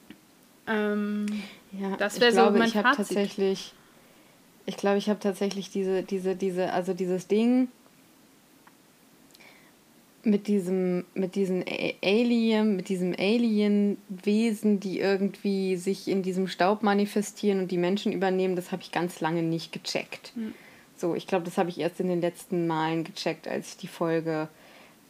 [0.67, 1.27] Ähm,
[1.73, 2.97] ja, das wäre so mein ich Fazit.
[2.97, 3.75] Tatsächlich,
[4.67, 7.69] ich glaube, ich habe tatsächlich diese, diese, diese, also dieses Ding
[10.27, 11.65] mit diesem, mit diesen
[12.03, 18.57] Alien, mit diesem Alien-Wesen, die irgendwie sich in diesem Staub manifestieren und die Menschen übernehmen,
[18.57, 20.33] das habe ich ganz lange nicht gecheckt.
[20.35, 20.55] Mhm.
[20.97, 23.89] So, ich glaube, das habe ich erst in den letzten Malen gecheckt, als ich die
[23.89, 24.49] Folge.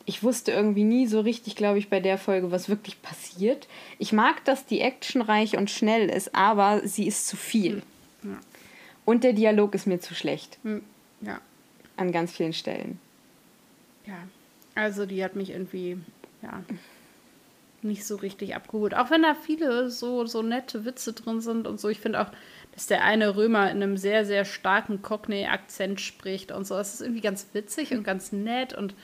[0.06, 3.68] Ich wusste irgendwie nie so richtig, glaube ich, bei der Folge, was wirklich passiert.
[3.98, 7.82] Ich mag, dass die Action reich und schnell ist, aber sie ist zu viel.
[8.22, 8.38] Hm, ja.
[9.04, 10.58] Und der Dialog ist mir zu schlecht.
[10.62, 10.82] Hm,
[11.20, 11.40] ja.
[11.96, 12.98] An ganz vielen Stellen.
[14.06, 14.18] Ja,
[14.74, 15.98] also die hat mich irgendwie,
[16.42, 16.62] ja,
[17.82, 18.94] nicht so richtig abgeholt.
[18.94, 21.88] Auch wenn da viele so, so nette Witze drin sind und so.
[21.88, 22.30] Ich finde auch,
[22.72, 26.74] dass der eine Römer in einem sehr, sehr starken Cockney-Akzent spricht und so.
[26.74, 28.94] Das ist irgendwie ganz witzig und ganz nett und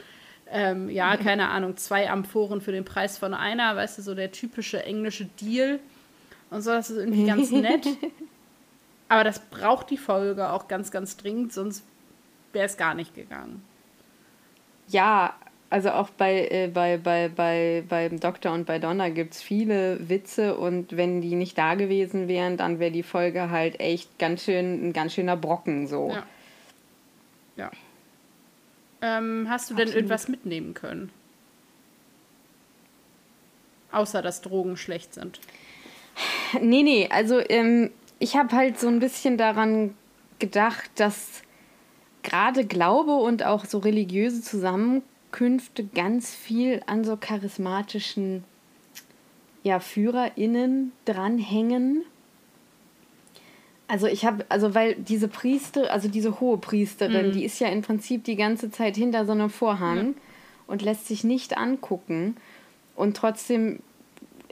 [0.53, 4.33] ähm, ja, keine Ahnung, zwei Amphoren für den Preis von einer, weißt du, so der
[4.33, 5.79] typische englische Deal
[6.51, 6.71] und so.
[6.71, 7.87] Das ist irgendwie ganz nett.
[9.09, 11.85] Aber das braucht die Folge auch ganz, ganz dringend, sonst
[12.53, 13.63] wäre es gar nicht gegangen.
[14.89, 15.35] Ja,
[15.71, 20.09] also auch bei, äh, bei, bei, bei, beim Doktor und bei Donna gibt es viele
[20.09, 24.45] Witze und wenn die nicht da gewesen wären, dann wäre die Folge halt echt ganz
[24.45, 26.11] schön ein ganz schöner Brocken so.
[26.11, 26.27] Ja.
[27.57, 27.71] ja.
[29.01, 29.79] Ähm, hast du Absolut.
[29.79, 31.13] denn irgendwas mitnehmen können?
[33.93, 35.41] Außer dass Drogen schlecht sind.
[36.61, 39.95] Nee, nee, also ähm, ich habe halt so ein bisschen daran
[40.41, 41.43] gedacht, dass
[42.25, 48.45] gerade Glaube und auch so religiöse Zusammenkunft Künfte ganz viel an so charismatischen
[49.63, 52.05] ja, FührerInnen dranhängen.
[53.89, 57.33] Also ich habe, also weil diese Priester, also diese hohe Priesterin, mhm.
[57.33, 60.15] die ist ja im Prinzip die ganze Zeit hinter so einem Vorhang ja.
[60.67, 62.37] und lässt sich nicht angucken.
[62.95, 63.81] Und trotzdem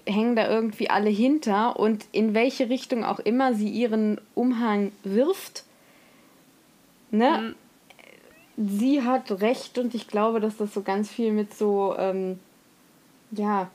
[0.07, 5.64] hängen da irgendwie alle hinter und in welche Richtung auch immer sie ihren Umhang wirft,
[7.11, 7.55] ne, mhm
[8.59, 12.39] sie hat recht und ich glaube, dass das so ganz viel mit so, ähm,
[13.31, 13.71] ja,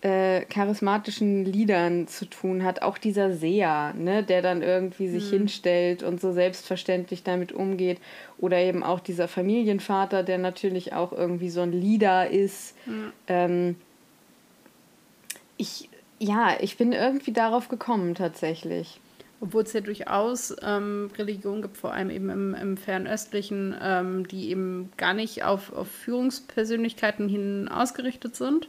[0.00, 2.82] äh, charismatischen Liedern zu tun hat.
[2.82, 5.38] Auch dieser Seher, ne, der dann irgendwie sich mhm.
[5.38, 7.98] hinstellt und so selbstverständlich damit umgeht.
[8.38, 12.76] Oder eben auch dieser Familienvater, der natürlich auch irgendwie so ein Lieder ist.
[12.86, 13.12] Mhm.
[13.26, 13.76] Ähm,
[15.56, 15.88] ich,
[16.20, 19.00] ja, ich bin irgendwie darauf gekommen tatsächlich.
[19.40, 24.50] Obwohl es ja durchaus ähm, Religionen gibt, vor allem eben im, im Fernöstlichen, ähm, die
[24.50, 28.68] eben gar nicht auf, auf Führungspersönlichkeiten hin ausgerichtet sind.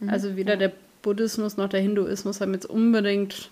[0.00, 0.10] Mhm.
[0.10, 3.50] Also weder der Buddhismus noch der Hinduismus haben jetzt unbedingt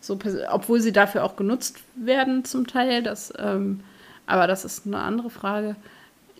[0.00, 0.18] so,
[0.50, 3.80] obwohl sie dafür auch genutzt werden zum Teil, das, ähm,
[4.26, 5.76] aber das ist eine andere Frage.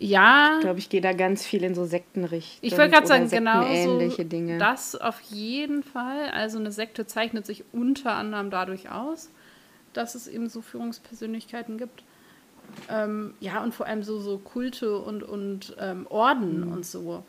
[0.01, 0.55] Ja.
[0.55, 2.59] Ich glaube, ich gehe da ganz viel in so Sektenrichtungen.
[2.63, 4.57] Ich wollte gerade sagen, genau so Dinge.
[4.57, 6.31] das auf jeden Fall.
[6.31, 9.29] Also eine Sekte zeichnet sich unter anderem dadurch aus,
[9.93, 12.03] dass es eben so Führungspersönlichkeiten gibt.
[12.89, 16.73] Ähm, ja, und vor allem so, so Kulte und, und ähm, Orden mhm.
[16.73, 17.23] und so.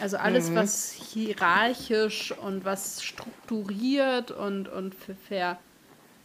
[0.00, 0.54] Also alles, mhm.
[0.54, 5.58] was hierarchisch und was strukturiert und, und für, für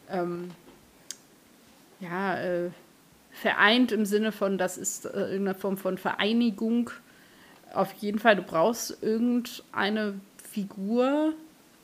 [0.09, 0.51] ähm,
[1.99, 2.69] ja, äh,
[3.39, 6.91] vereint im Sinne von, das ist äh, irgendeine Form von Vereinigung.
[7.73, 10.19] Auf jeden Fall, du brauchst irgendeine
[10.51, 11.33] Figur,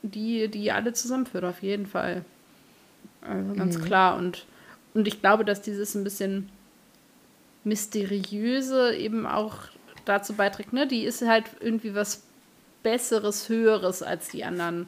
[0.02, 2.24] die, die alle zusammenführt, auf jeden Fall.
[3.22, 3.84] Also ganz mhm.
[3.84, 4.16] klar.
[4.16, 4.44] Und,
[4.92, 6.50] und ich glaube, dass dieses ein bisschen
[7.64, 9.56] mysteriöse eben auch
[10.04, 10.86] dazu beiträgt, ne?
[10.86, 12.22] Die ist halt irgendwie was
[12.82, 14.86] Besseres, Höheres als die anderen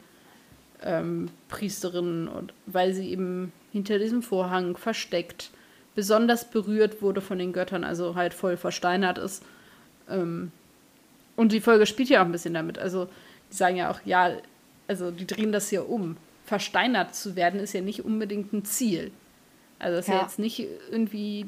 [0.83, 5.49] ähm, Priesterinnen, und, weil sie eben hinter diesem Vorhang versteckt
[5.95, 9.43] besonders berührt wurde von den Göttern, also halt voll versteinert ist.
[10.09, 10.51] Ähm,
[11.35, 12.77] und die Folge spielt ja auch ein bisschen damit.
[12.77, 13.07] Also,
[13.51, 14.31] die sagen ja auch, ja,
[14.87, 16.17] also die drehen das hier um.
[16.45, 19.11] Versteinert zu werden ist ja nicht unbedingt ein Ziel.
[19.77, 20.15] Also, es ist ja.
[20.15, 21.47] ja jetzt nicht irgendwie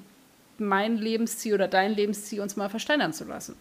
[0.57, 3.55] mein Lebensziel oder dein Lebensziel, uns mal versteinern zu lassen.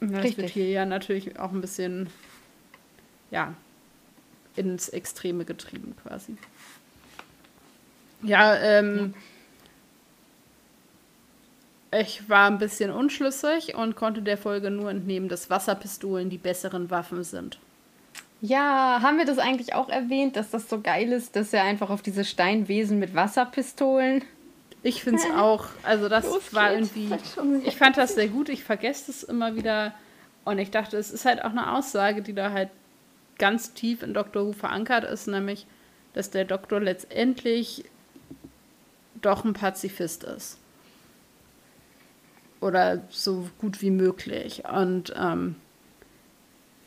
[0.00, 0.36] Das Richtig.
[0.38, 2.08] wird hier ja natürlich auch ein bisschen,
[3.30, 3.54] ja,
[4.56, 6.36] ins Extreme getrieben quasi.
[8.26, 9.14] Ja, ähm,
[11.92, 16.90] ich war ein bisschen unschlüssig und konnte der Folge nur entnehmen, dass Wasserpistolen die besseren
[16.90, 17.58] Waffen sind.
[18.40, 21.88] Ja, haben wir das eigentlich auch erwähnt, dass das so geil ist, dass er einfach
[21.88, 24.22] auf diese Steinwesen mit Wasserpistolen.
[24.82, 25.66] Ich finde es auch.
[25.82, 27.10] Also das Los war irgendwie.
[27.64, 28.48] Ich fand das sehr gut.
[28.48, 29.94] Ich vergesse es immer wieder.
[30.44, 32.68] Und ich dachte, es ist halt auch eine Aussage, die da halt
[33.38, 34.46] ganz tief in Dr.
[34.46, 35.66] Who verankert ist, nämlich,
[36.12, 37.84] dass der Doktor letztendlich
[39.22, 40.58] doch ein Pazifist ist.
[42.60, 44.62] Oder so gut wie möglich.
[44.64, 45.56] Und ähm,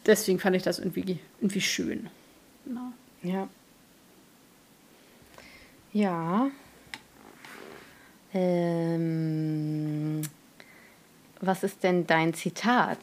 [0.06, 2.10] deswegen fand ich das irgendwie, irgendwie schön.
[2.66, 2.92] Genau.
[3.22, 3.48] Ja.
[5.94, 6.50] Ja.
[8.34, 10.22] Ähm,
[11.42, 13.00] was ist denn dein Zitat?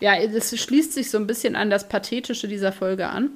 [0.00, 3.30] Ja, es schließt sich so ein bisschen an das Pathetische dieser Folge an.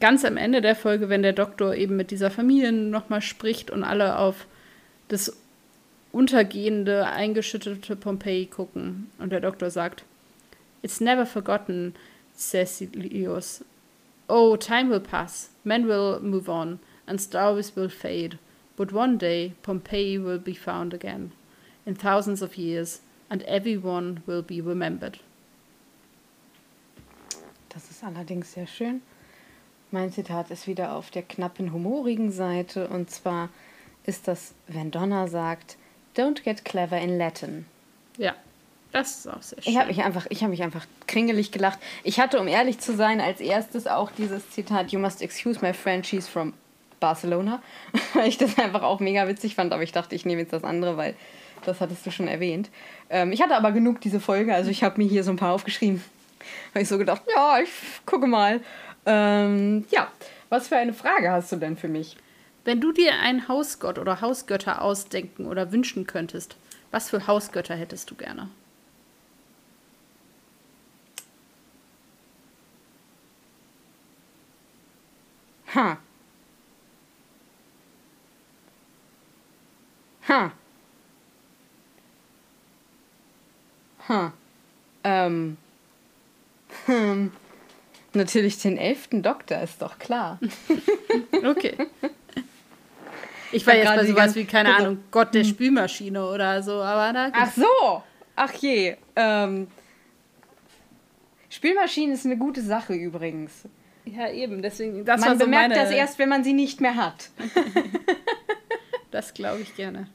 [0.00, 3.84] Ganz am Ende der Folge, wenn der Doktor eben mit dieser Familie nochmal spricht und
[3.84, 4.46] alle auf
[5.08, 5.36] das
[6.12, 9.10] untergehende, eingeschüttete Pompeji gucken.
[9.18, 10.04] Und der Doktor sagt,
[10.82, 11.94] It's never forgotten,
[12.36, 13.64] Cecilius.
[14.28, 18.38] Oh, time will pass, men will move on, and stories will fade.
[18.76, 21.32] But one day Pompeii will be found again,
[21.84, 25.20] in thousands of years, and everyone will be remembered.
[27.68, 29.02] Das ist allerdings sehr schön.
[29.92, 33.50] Mein Zitat ist wieder auf der knappen humorigen Seite und zwar
[34.06, 35.76] ist das, wenn Donna sagt,
[36.16, 37.66] Don't get clever in Latin.
[38.16, 38.34] Ja,
[38.90, 39.72] das ist auch sehr schön.
[39.72, 41.78] Ich habe mich einfach, mich einfach kringelig gelacht.
[42.04, 45.74] Ich hatte, um ehrlich zu sein, als erstes auch dieses Zitat: You must excuse my
[45.74, 46.54] friend, she's from
[46.98, 47.62] Barcelona,
[48.14, 50.64] weil ich das einfach auch mega witzig fand, aber ich dachte, ich nehme jetzt das
[50.64, 51.14] andere, weil
[51.66, 52.70] das hattest du schon erwähnt.
[53.10, 55.52] Ähm, ich hatte aber genug diese Folge, also ich habe mir hier so ein paar
[55.52, 56.02] aufgeschrieben.
[56.70, 57.70] Habe ich so gedacht, ja, ich
[58.06, 58.60] gucke mal.
[59.06, 60.08] Ähm, ja,
[60.48, 62.16] was für eine Frage hast du denn für mich?
[62.64, 66.56] Wenn du dir einen Hausgott oder Hausgötter ausdenken oder wünschen könntest,
[66.92, 68.48] was für Hausgötter hättest du gerne?
[75.74, 75.98] Ha.
[80.28, 80.52] Ha.
[84.08, 84.32] Ha.
[85.04, 85.56] Ähm.
[86.86, 87.32] Hm.
[88.14, 90.38] Natürlich den elften Doktor, ist doch klar.
[91.44, 91.76] okay.
[93.52, 95.50] Ich war jetzt bei sowas wie, keine Ahnung, Gott der hm.
[95.50, 97.30] Spülmaschine oder so, aber da.
[97.32, 98.02] Ach so!
[98.36, 98.96] Ach je.
[99.16, 99.68] Ähm.
[101.50, 103.68] Spülmaschine ist eine gute Sache übrigens.
[104.04, 105.04] Ja, eben, deswegen.
[105.04, 105.82] Das man so bemerkt meine...
[105.82, 107.30] das erst, wenn man sie nicht mehr hat.
[109.10, 110.08] das glaube ich gerne.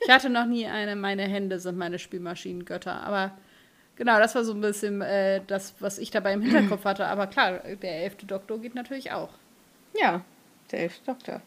[0.00, 3.36] Ich hatte noch nie eine, meine Hände sind meine Spielmaschinengötter, aber
[3.96, 7.06] genau, das war so ein bisschen äh, das, was ich dabei im Hinterkopf hatte.
[7.06, 9.30] Aber klar, der elfte Doktor geht natürlich auch.
[9.98, 10.22] Ja,
[10.70, 11.40] der elfte Doktor.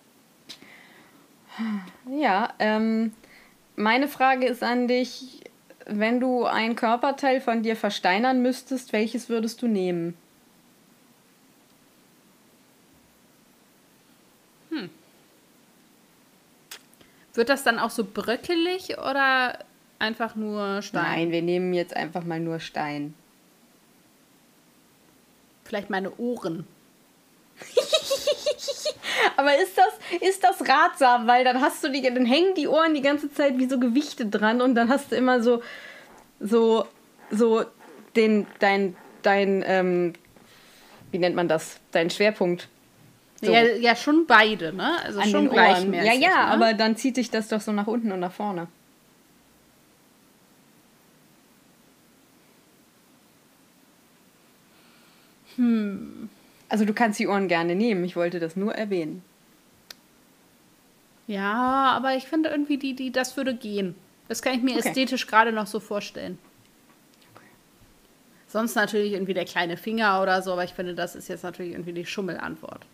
[2.09, 3.13] Ja, ähm,
[3.75, 5.41] meine Frage ist an dich,
[5.85, 10.15] wenn du ein Körperteil von dir versteinern müsstest, welches würdest du nehmen?
[17.39, 19.59] Wird das dann auch so bröckelig oder
[19.99, 21.03] einfach nur Stein?
[21.03, 23.13] Nein, wir nehmen jetzt einfach mal nur Stein.
[25.63, 26.65] Vielleicht meine Ohren.
[29.37, 31.27] Aber ist das, ist das ratsam?
[31.27, 34.25] Weil dann hast du die, dann hängen die Ohren die ganze Zeit wie so Gewichte
[34.25, 35.61] dran und dann hast du immer so,
[36.39, 36.87] so,
[37.29, 37.63] so
[38.15, 40.13] den, dein, dein, ähm,
[41.11, 41.79] wie nennt man das?
[41.91, 42.67] Dein Schwerpunkt
[43.41, 43.53] so.
[43.53, 45.01] Ja, ja, schon beide, ne?
[45.03, 46.07] Also An schon gleichmäßig.
[46.07, 46.51] Ja, ja, ne?
[46.51, 48.67] aber dann zieht sich das doch so nach unten und nach vorne.
[55.59, 56.29] Hm.
[56.69, 59.23] Also du kannst die Ohren gerne nehmen, ich wollte das nur erwähnen.
[61.27, 63.95] Ja, aber ich finde irgendwie, die, die, das würde gehen.
[64.29, 64.87] Das kann ich mir okay.
[64.87, 66.37] ästhetisch gerade noch so vorstellen.
[67.35, 67.45] Okay.
[68.47, 71.73] Sonst natürlich irgendwie der kleine Finger oder so, aber ich finde, das ist jetzt natürlich
[71.73, 72.85] irgendwie die Schummelantwort.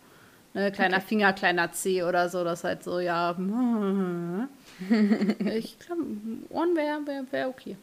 [0.54, 1.06] Ne, kleiner okay.
[1.06, 3.36] Finger, kleiner C oder so, das halt so, ja.
[5.54, 6.02] ich glaube,
[6.48, 7.48] Ohren wäre wär, wär.
[7.48, 7.76] Okay.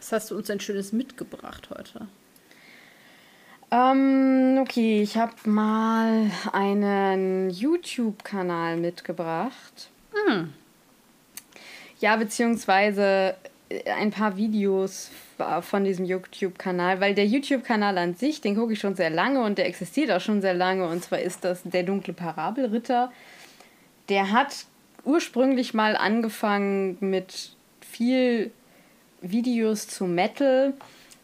[0.00, 2.08] Was hast du uns denn Schönes mitgebracht heute?
[3.70, 9.90] Ähm, okay, ich habe mal einen YouTube-Kanal mitgebracht.
[10.14, 10.54] Hm.
[12.00, 13.36] Ja, beziehungsweise
[13.84, 15.10] ein paar Videos
[15.60, 19.58] von diesem YouTube-Kanal, weil der YouTube-Kanal an sich, den gucke ich schon sehr lange und
[19.58, 20.88] der existiert auch schon sehr lange.
[20.88, 23.12] Und zwar ist das der dunkle Parabelritter.
[24.08, 24.64] Der hat
[25.04, 28.50] ursprünglich mal angefangen mit viel
[29.20, 30.74] Videos zu Metal,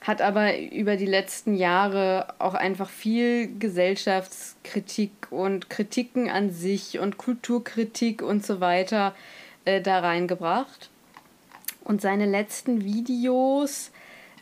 [0.01, 7.17] hat aber über die letzten Jahre auch einfach viel Gesellschaftskritik und Kritiken an sich und
[7.17, 9.15] Kulturkritik und so weiter
[9.65, 10.91] äh, da reingebracht.
[11.83, 13.91] Und seine letzten Videos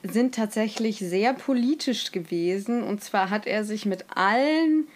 [0.03, 2.83] sind tatsächlich sehr politisch gewesen.
[2.83, 4.87] Und zwar hat er sich mit allen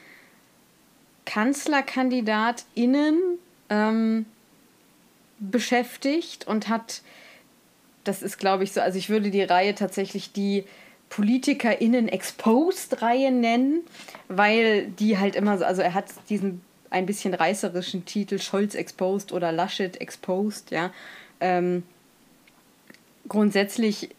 [1.24, 3.38] KanzlerkandidatInnen
[3.70, 4.26] ähm,
[5.38, 7.00] beschäftigt und hat,
[8.08, 10.64] das ist glaube ich so, also ich würde die Reihe tatsächlich die
[11.10, 13.80] PolitikerInnen Exposed-Reihe nennen,
[14.28, 19.32] weil die halt immer so, also er hat diesen ein bisschen reißerischen Titel Scholz Exposed
[19.32, 20.90] oder Laschet Exposed, ja.
[21.40, 21.82] Ähm,
[23.28, 24.10] grundsätzlich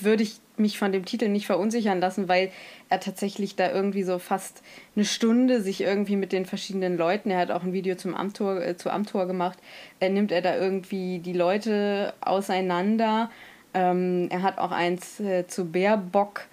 [0.00, 2.50] würde ich mich von dem Titel nicht verunsichern lassen, weil
[2.88, 4.62] er tatsächlich da irgendwie so fast
[4.94, 8.60] eine Stunde sich irgendwie mit den verschiedenen Leuten, er hat auch ein Video zum Amtor,
[8.62, 9.58] äh, zu Amtor gemacht,
[10.00, 13.30] äh, nimmt er da irgendwie die Leute auseinander.
[13.74, 16.46] Ähm, er hat auch eins äh, zu Baerbock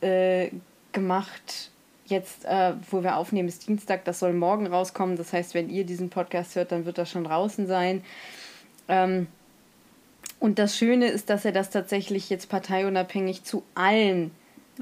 [0.00, 0.50] äh,
[0.92, 1.70] gemacht.
[2.06, 5.16] Jetzt, äh, wo wir aufnehmen, ist Dienstag, das soll morgen rauskommen.
[5.16, 8.02] Das heißt, wenn ihr diesen Podcast hört, dann wird das schon draußen sein.
[8.88, 9.28] Ähm,
[10.40, 14.32] und das Schöne ist, dass er das tatsächlich jetzt parteiunabhängig zu allen.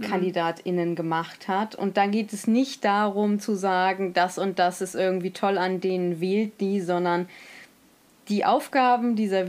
[0.00, 1.74] KandidatInnen gemacht hat.
[1.74, 5.80] Und da geht es nicht darum zu sagen, das und das ist irgendwie toll an
[5.80, 7.28] denen, wählt die, sondern
[8.28, 9.46] die Aufgaben dieser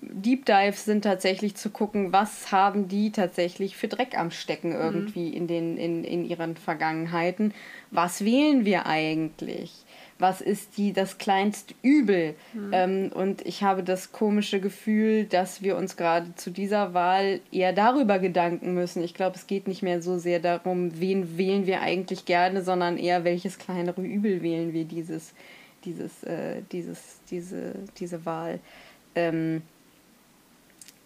[0.00, 4.80] Deep Dives sind tatsächlich zu gucken, was haben die tatsächlich für Dreck am Stecken mhm.
[4.80, 5.34] irgendwie mhm.
[5.34, 7.52] in, den, in, in ihren Vergangenheiten.
[7.90, 9.83] Was wählen wir eigentlich?
[10.24, 12.34] Was ist die, das kleinste Übel.
[12.54, 12.70] Mhm.
[12.72, 17.74] Ähm, und ich habe das komische Gefühl, dass wir uns gerade zu dieser Wahl eher
[17.74, 19.04] darüber Gedanken müssen.
[19.04, 22.96] Ich glaube, es geht nicht mehr so sehr darum, wen wählen wir eigentlich gerne, sondern
[22.96, 25.34] eher, welches kleinere Übel wählen wir dieses,
[25.84, 28.60] dieses, äh, dieses, diese, diese Wahl.
[29.14, 29.60] Ähm,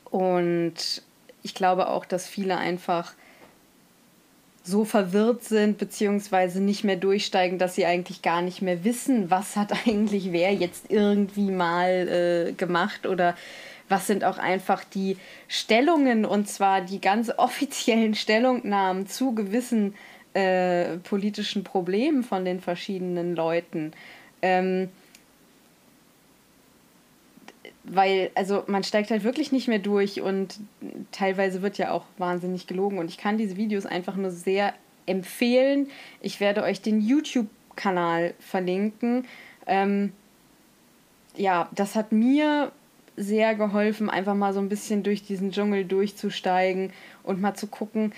[0.04, 1.02] und
[1.42, 3.14] ich glaube auch, dass viele einfach
[4.68, 9.56] so verwirrt sind, beziehungsweise nicht mehr durchsteigen, dass sie eigentlich gar nicht mehr wissen, was
[9.56, 13.34] hat eigentlich wer jetzt irgendwie mal äh, gemacht oder
[13.88, 15.16] was sind auch einfach die
[15.48, 19.94] Stellungen und zwar die ganz offiziellen Stellungnahmen zu gewissen
[20.34, 23.92] äh, politischen Problemen von den verschiedenen Leuten.
[24.42, 24.90] Ähm,
[27.91, 30.61] weil, also man steigt halt wirklich nicht mehr durch und
[31.12, 34.74] teilweise wird ja auch wahnsinnig gelogen und ich kann diese Videos einfach nur sehr
[35.07, 35.89] empfehlen.
[36.20, 39.26] Ich werde euch den YouTube-Kanal verlinken.
[39.66, 40.12] Ähm,
[41.36, 42.72] ja, das hat mir
[43.16, 46.93] sehr geholfen, einfach mal so ein bisschen durch diesen Dschungel durchzusteigen
[47.24, 48.12] und mal zu gucken,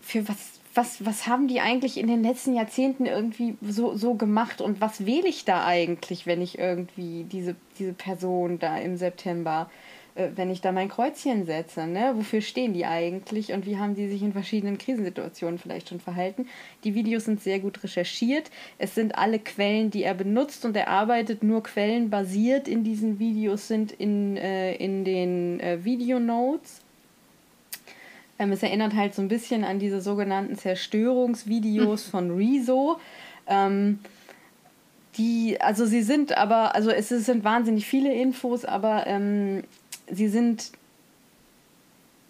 [0.00, 4.62] für was was, was haben die eigentlich in den letzten Jahrzehnten irgendwie so, so gemacht
[4.62, 9.70] und was wähle ich da eigentlich, wenn ich irgendwie diese, diese Person da im September,
[10.14, 12.14] äh, wenn ich da mein Kreuzchen setze, ne?
[12.16, 16.48] Wofür stehen die eigentlich und wie haben die sich in verschiedenen Krisensituationen vielleicht schon verhalten?
[16.82, 18.50] Die Videos sind sehr gut recherchiert.
[18.78, 23.68] Es sind alle Quellen, die er benutzt und er arbeitet nur quellenbasiert in diesen Videos,
[23.68, 26.80] sind in, äh, in den äh, Videonotes
[28.40, 32.98] ähm, es erinnert halt so ein bisschen an diese sogenannten Zerstörungsvideos von Rezo.
[33.46, 33.98] Ähm,
[35.18, 39.64] die, also sie sind aber, also es sind wahnsinnig viele Infos, aber ähm,
[40.10, 40.72] sie sind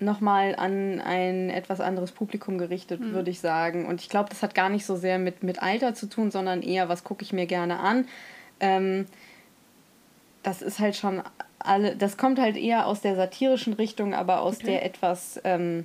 [0.01, 3.13] nochmal an ein etwas anderes Publikum gerichtet, mhm.
[3.13, 3.87] würde ich sagen.
[3.87, 6.63] Und ich glaube, das hat gar nicht so sehr mit, mit Alter zu tun, sondern
[6.63, 8.09] eher, was gucke ich mir gerne an.
[8.59, 9.07] Ähm,
[10.43, 11.23] das ist halt schon
[11.61, 14.67] alle, das kommt halt eher aus der satirischen Richtung, aber aus okay.
[14.67, 15.85] der etwas ähm,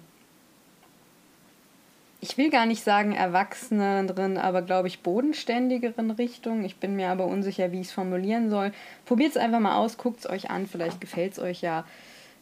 [2.25, 6.63] ich will gar nicht sagen erwachseneren, aber glaube ich bodenständigeren Richtung.
[6.63, 8.71] Ich bin mir aber unsicher, wie ich es formulieren soll.
[9.05, 11.85] Probiert es einfach mal aus, guckt es euch an, vielleicht gefällt es euch ja.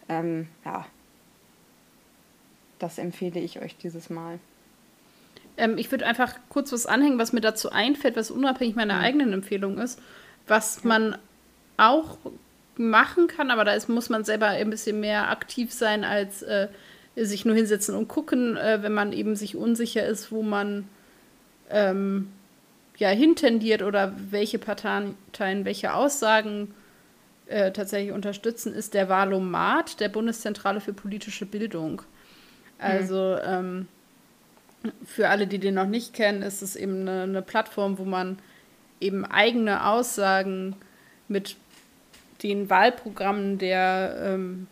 [0.07, 0.85] Ähm, ja,
[2.79, 4.39] das empfehle ich euch dieses Mal.
[5.57, 9.03] Ähm, ich würde einfach kurz was anhängen, was mir dazu einfällt, was unabhängig meiner mhm.
[9.03, 9.99] eigenen Empfehlung ist,
[10.47, 11.17] was man
[11.75, 12.17] auch
[12.77, 16.69] machen kann, aber da ist, muss man selber ein bisschen mehr aktiv sein als äh,
[17.15, 20.87] sich nur hinsetzen und gucken, äh, wenn man eben sich unsicher ist, wo man
[21.69, 22.31] ähm,
[22.97, 25.15] ja hintendiert oder welche Parteien
[25.65, 26.73] welche Aussagen
[27.47, 32.01] äh, tatsächlich unterstützen, ist der Valomat der Bundeszentrale für politische Bildung.
[32.79, 33.87] Also ähm,
[35.05, 38.39] für alle, die den noch nicht kennen, ist es eben eine, eine Plattform, wo man
[38.99, 40.75] eben eigene Aussagen
[41.27, 41.55] mit
[42.41, 44.67] den Wahlprogrammen der ähm,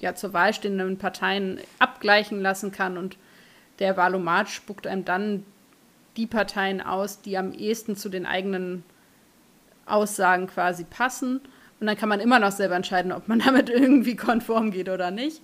[0.00, 3.16] ja zur Wahl stehenden Parteien abgleichen lassen kann und
[3.78, 5.44] der Wahlomat spuckt einem dann
[6.16, 8.82] die Parteien aus, die am ehesten zu den eigenen
[9.86, 11.40] Aussagen quasi passen.
[11.80, 15.10] Und dann kann man immer noch selber entscheiden, ob man damit irgendwie konform geht oder
[15.10, 15.40] nicht.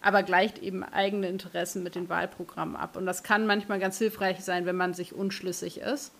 [0.00, 2.96] Aber gleicht eben eigene Interessen mit den Wahlprogrammen ab.
[2.96, 6.12] Und das kann manchmal ganz hilfreich sein, wenn man sich unschlüssig ist.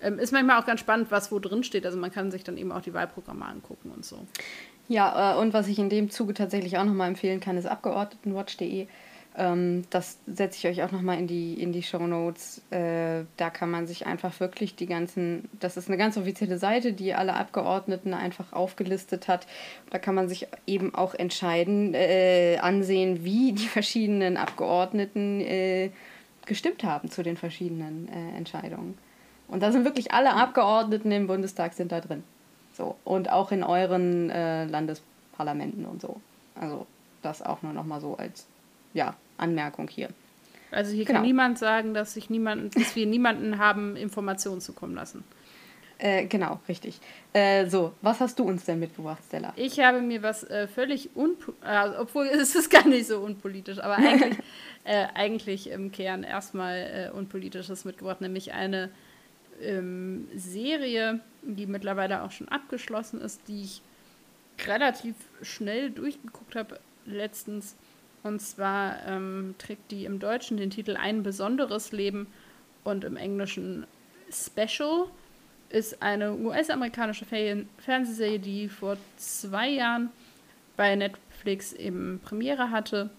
[0.00, 1.84] Ähm, ist manchmal auch ganz spannend, was wo drin steht.
[1.84, 4.26] Also man kann sich dann eben auch die Wahlprogramme angucken und so.
[4.88, 8.86] Ja, äh, und was ich in dem Zuge tatsächlich auch nochmal empfehlen kann, ist Abgeordnetenwatch.de.
[9.36, 12.62] Ähm, das setze ich euch auch nochmal in die, in die Show Notes.
[12.70, 16.94] Äh, da kann man sich einfach wirklich die ganzen, das ist eine ganz offizielle Seite,
[16.94, 19.46] die alle Abgeordneten einfach aufgelistet hat.
[19.90, 25.90] Da kann man sich eben auch entscheiden, äh, ansehen, wie die verschiedenen Abgeordneten äh,
[26.46, 28.96] gestimmt haben zu den verschiedenen Entscheidungen.
[29.48, 32.24] Und da sind wirklich alle Abgeordneten im Bundestag sind da drin.
[32.78, 32.96] So.
[33.04, 36.20] Und auch in euren äh, Landesparlamenten und so.
[36.54, 36.86] Also
[37.22, 38.46] das auch nur nochmal so als
[38.94, 40.08] ja, Anmerkung hier.
[40.70, 41.18] Also hier genau.
[41.18, 45.24] kann niemand sagen, dass, sich niemand, dass wir niemanden haben Informationen zukommen lassen.
[45.98, 47.00] Äh, genau, richtig.
[47.32, 49.52] Äh, so, was hast du uns denn mitgebracht, Stella?
[49.56, 53.80] Ich habe mir was äh, völlig unpolitisch, äh, obwohl es ist gar nicht so unpolitisch,
[53.80, 54.38] aber eigentlich,
[54.84, 58.90] äh, eigentlich im Kern erstmal äh, unpolitisches mitgebracht, nämlich eine
[59.62, 63.82] ähm, Serie, die mittlerweile auch schon abgeschlossen ist, die ich
[64.66, 67.76] relativ schnell durchgeguckt habe letztens.
[68.22, 72.26] Und zwar ähm, trägt die im Deutschen den Titel Ein besonderes Leben
[72.84, 73.86] und im Englischen
[74.30, 75.06] Special.
[75.70, 80.10] Ist eine US-amerikanische Fernsehserie, die vor zwei Jahren
[80.76, 83.10] bei Netflix eben Premiere hatte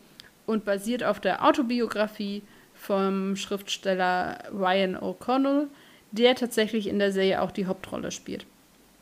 [0.47, 2.41] und basiert auf der Autobiografie
[2.73, 5.67] vom Schriftsteller Ryan O'Connell,
[6.12, 8.45] der tatsächlich in der Serie auch die Hauptrolle spielt.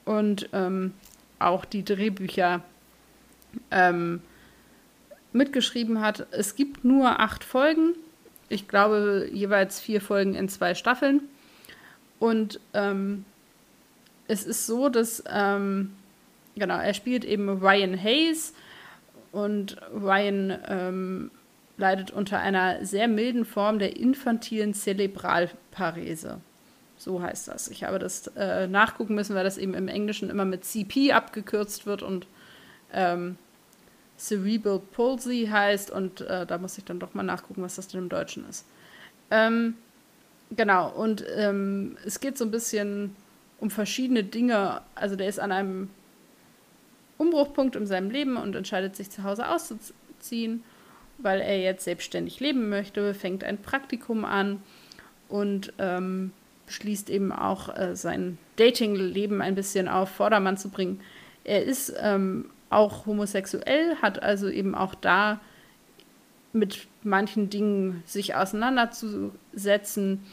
[0.05, 0.93] Und ähm,
[1.39, 2.61] auch die Drehbücher
[3.71, 4.21] ähm,
[5.33, 6.27] mitgeschrieben hat.
[6.31, 7.93] Es gibt nur acht Folgen.
[8.49, 11.21] Ich glaube, jeweils vier Folgen in zwei Staffeln.
[12.19, 13.25] Und ähm,
[14.27, 15.93] es ist so, dass, ähm,
[16.55, 18.53] genau, er spielt eben Ryan Hayes
[19.31, 21.31] und Ryan ähm,
[21.77, 26.39] leidet unter einer sehr milden Form der infantilen Zerebralparese.
[26.97, 27.67] So heißt das.
[27.67, 31.85] Ich habe das äh, nachgucken müssen, weil das eben im Englischen immer mit CP abgekürzt
[31.85, 32.27] wird und
[32.91, 33.37] ähm,
[34.17, 35.91] Cerebral Palsy heißt.
[35.91, 38.65] Und äh, da muss ich dann doch mal nachgucken, was das denn im Deutschen ist.
[39.29, 39.75] Ähm,
[40.55, 43.15] genau, und ähm, es geht so ein bisschen
[43.59, 44.81] um verschiedene Dinge.
[44.95, 45.89] Also der ist an einem
[47.17, 50.63] Umbruchpunkt in seinem Leben und entscheidet sich zu Hause auszuziehen,
[51.19, 54.61] weil er jetzt selbstständig leben möchte, fängt ein Praktikum an
[55.29, 56.31] und ähm,
[56.67, 61.01] beschließt eben auch äh, sein Dating-Leben ein bisschen auf Vordermann zu bringen.
[61.43, 65.39] Er ist ähm, auch homosexuell, hat also eben auch da
[66.53, 70.23] mit manchen Dingen sich auseinanderzusetzen.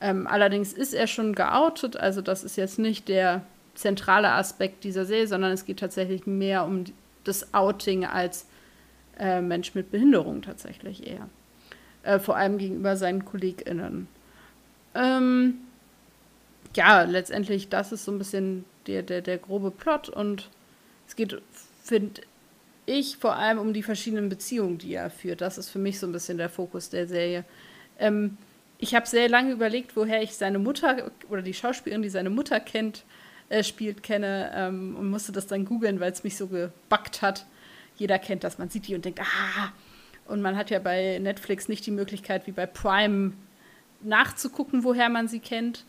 [0.00, 3.42] Ähm, allerdings ist er schon geoutet, also das ist jetzt nicht der
[3.74, 6.84] zentrale Aspekt dieser Serie, sondern es geht tatsächlich mehr um
[7.24, 8.46] das Outing als
[9.18, 11.28] äh, Mensch mit Behinderung tatsächlich eher.
[12.02, 14.08] Äh, vor allem gegenüber seinen KollegInnen.
[14.94, 15.54] Ähm,
[16.76, 20.50] ja, letztendlich, das ist so ein bisschen der, der, der grobe Plot und
[21.06, 21.40] es geht,
[21.82, 22.22] finde
[22.86, 25.40] ich, vor allem um die verschiedenen Beziehungen, die er führt.
[25.40, 27.44] Das ist für mich so ein bisschen der Fokus der Serie.
[27.98, 28.36] Ähm,
[28.78, 32.60] ich habe sehr lange überlegt, woher ich seine Mutter oder die Schauspielerin, die seine Mutter
[32.60, 33.04] kennt,
[33.48, 37.46] äh, spielt, kenne ähm, und musste das dann googeln, weil es mich so gebackt hat.
[37.96, 39.72] Jeder kennt das, man sieht die und denkt, ah.
[40.26, 43.32] Und man hat ja bei Netflix nicht die Möglichkeit, wie bei Prime
[44.00, 45.84] nachzugucken, woher man sie kennt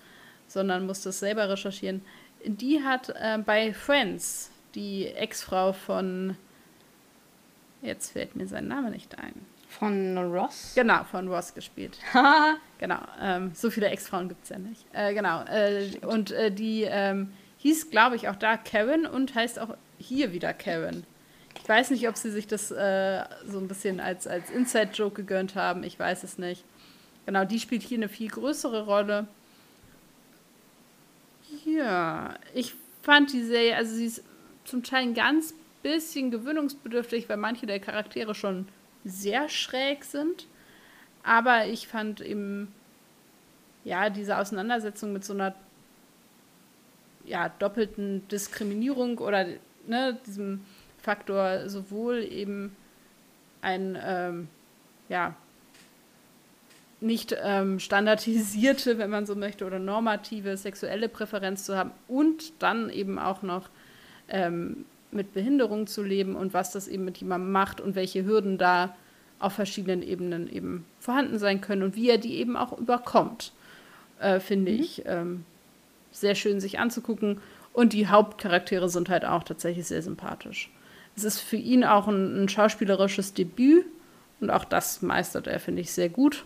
[0.48, 2.02] sondern musste es selber recherchieren.
[2.46, 6.38] Die hat äh, bei Friends die Ex-Frau von.
[7.82, 9.34] Jetzt fällt mir sein Name nicht ein.
[9.70, 10.74] Von Ross?
[10.76, 11.98] Genau, von Ross gespielt.
[12.78, 14.86] genau, ähm, so viele Ex-Frauen gibt es ja nicht.
[14.93, 19.60] Äh, genau, äh, und äh, die ähm, hieß, glaube ich, auch da Karen und heißt
[19.60, 21.06] auch hier wieder Karen.
[21.62, 25.56] Ich weiß nicht, ob sie sich das äh, so ein bisschen als, als Inside-Joke gegönnt
[25.56, 26.64] haben, ich weiß es nicht.
[27.26, 29.28] Genau, die spielt hier eine viel größere Rolle.
[31.76, 34.23] Ja, ich fand die Serie, also sie ist
[34.63, 35.53] zum Teil ein ganz
[35.84, 38.67] bisschen gewöhnungsbedürftig, weil manche der Charaktere schon
[39.03, 40.47] sehr schräg sind.
[41.23, 42.73] Aber ich fand eben,
[43.84, 45.53] ja, diese Auseinandersetzung mit so einer
[47.26, 49.45] ja, doppelten Diskriminierung oder
[49.86, 50.61] ne, diesem
[51.01, 52.76] Faktor sowohl eben
[53.61, 54.47] ein ähm,
[55.09, 55.36] ja,
[57.06, 62.89] nicht ähm, standardisierte, wenn man so möchte, oder normative sexuelle Präferenz zu haben und dann
[62.89, 63.70] eben auch noch
[64.28, 68.58] ähm, mit Behinderung zu leben und was das eben mit jemandem macht und welche Hürden
[68.58, 68.95] da
[69.39, 73.53] auf verschiedenen Ebenen eben vorhanden sein können und wie er die eben auch überkommt,
[74.20, 74.80] äh, finde mhm.
[74.80, 75.45] ich ähm,
[76.12, 77.39] sehr schön sich anzugucken.
[77.72, 80.72] Und die Hauptcharaktere sind halt auch tatsächlich sehr sympathisch.
[81.18, 83.86] Es ist für ihn auch ein, ein schauspielerisches Debüt
[84.39, 86.45] und auch das meistert er, finde ich, sehr gut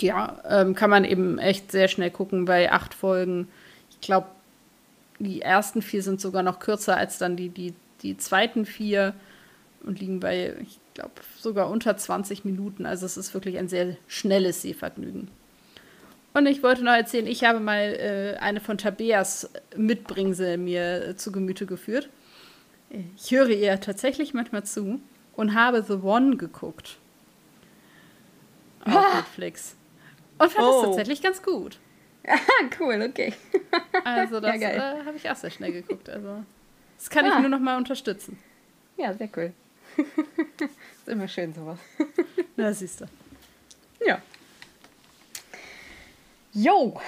[0.00, 3.48] ja, ähm, kann man eben echt sehr schnell gucken bei acht Folgen.
[3.90, 4.28] Ich glaube,
[5.18, 9.14] die ersten vier sind sogar noch kürzer als dann die, die, die zweiten vier
[9.84, 12.86] und liegen bei, ich glaube sogar unter 20 Minuten.
[12.86, 15.28] Also es ist wirklich ein sehr schnelles Sehvergnügen.
[16.34, 21.16] Und ich wollte noch erzählen, ich habe mal äh, eine von Tabeas Mitbringsel mir äh,
[21.16, 22.08] zu Gemüte geführt.
[23.16, 25.00] Ich höre ihr tatsächlich manchmal zu
[25.36, 26.96] und habe The One geguckt.
[28.84, 29.16] Auf ah.
[29.16, 29.76] Netflix.
[30.38, 30.72] Und fand oh.
[30.72, 31.78] das tatsächlich ganz gut.
[32.30, 33.32] Ah, cool, okay.
[34.04, 36.10] Also das ja, äh, habe ich auch sehr schnell geguckt.
[36.10, 36.44] Also
[36.98, 37.34] das kann ah.
[37.34, 38.38] ich nur noch mal unterstützen.
[38.98, 39.54] Ja, sehr cool.
[39.96, 41.78] ist immer schön sowas.
[42.56, 43.06] Na, siehst du.
[44.04, 44.20] Ja.
[46.52, 47.00] Jo.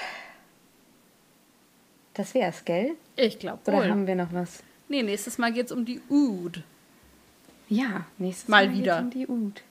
[2.14, 2.92] Das wär's, gell?
[3.16, 4.62] Ich glaube Oder haben wir noch was?
[4.88, 6.62] Nee, nächstes Mal geht's um die Oud.
[7.68, 8.98] Ja, nächstes Mal, Mal wieder.
[8.98, 9.62] um die Oud.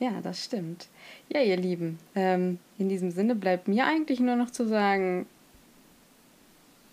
[0.00, 0.88] Ja, das stimmt.
[1.28, 5.26] Ja, ihr Lieben, ähm, in diesem Sinne bleibt mir eigentlich nur noch zu sagen,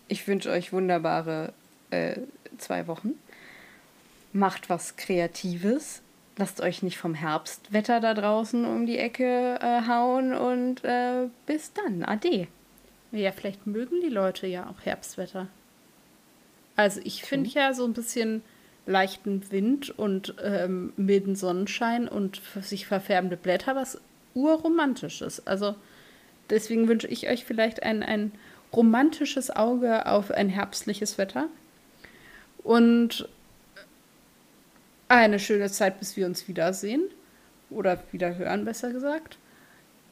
[0.08, 1.52] ich wünsche euch wunderbare
[1.90, 2.20] äh,
[2.58, 3.14] zwei Wochen.
[4.32, 6.02] Macht was Kreatives.
[6.36, 11.72] Lasst euch nicht vom Herbstwetter da draußen um die Ecke äh, hauen und äh, bis
[11.72, 12.04] dann.
[12.04, 12.46] Ade.
[13.10, 15.48] Ja, vielleicht mögen die Leute ja auch Herbstwetter.
[16.76, 18.42] Also ich finde ja so ein bisschen
[18.88, 24.00] leichten Wind und ähm, milden Sonnenschein und sich verfärbende Blätter was
[24.34, 25.46] urromantisches.
[25.46, 25.74] Also
[26.50, 28.32] deswegen wünsche ich euch vielleicht ein, ein
[28.72, 31.48] romantisches Auge auf ein herbstliches Wetter
[32.64, 33.28] und
[35.08, 37.02] eine schöne Zeit, bis wir uns wiedersehen
[37.70, 39.38] oder wieder hören, besser gesagt.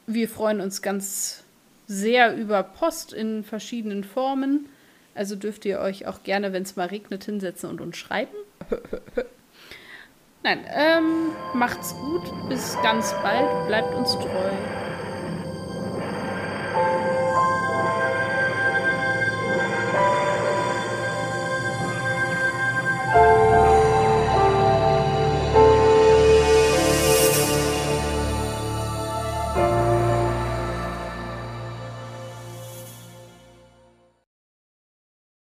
[0.07, 1.45] Wir freuen uns ganz
[1.87, 4.69] sehr über Post in verschiedenen Formen.
[5.15, 8.37] Also dürft ihr euch auch gerne, wenn es mal regnet, hinsetzen und uns schreiben.
[10.43, 12.49] Nein, ähm, macht's gut.
[12.49, 13.67] Bis ganz bald.
[13.67, 14.51] Bleibt uns treu.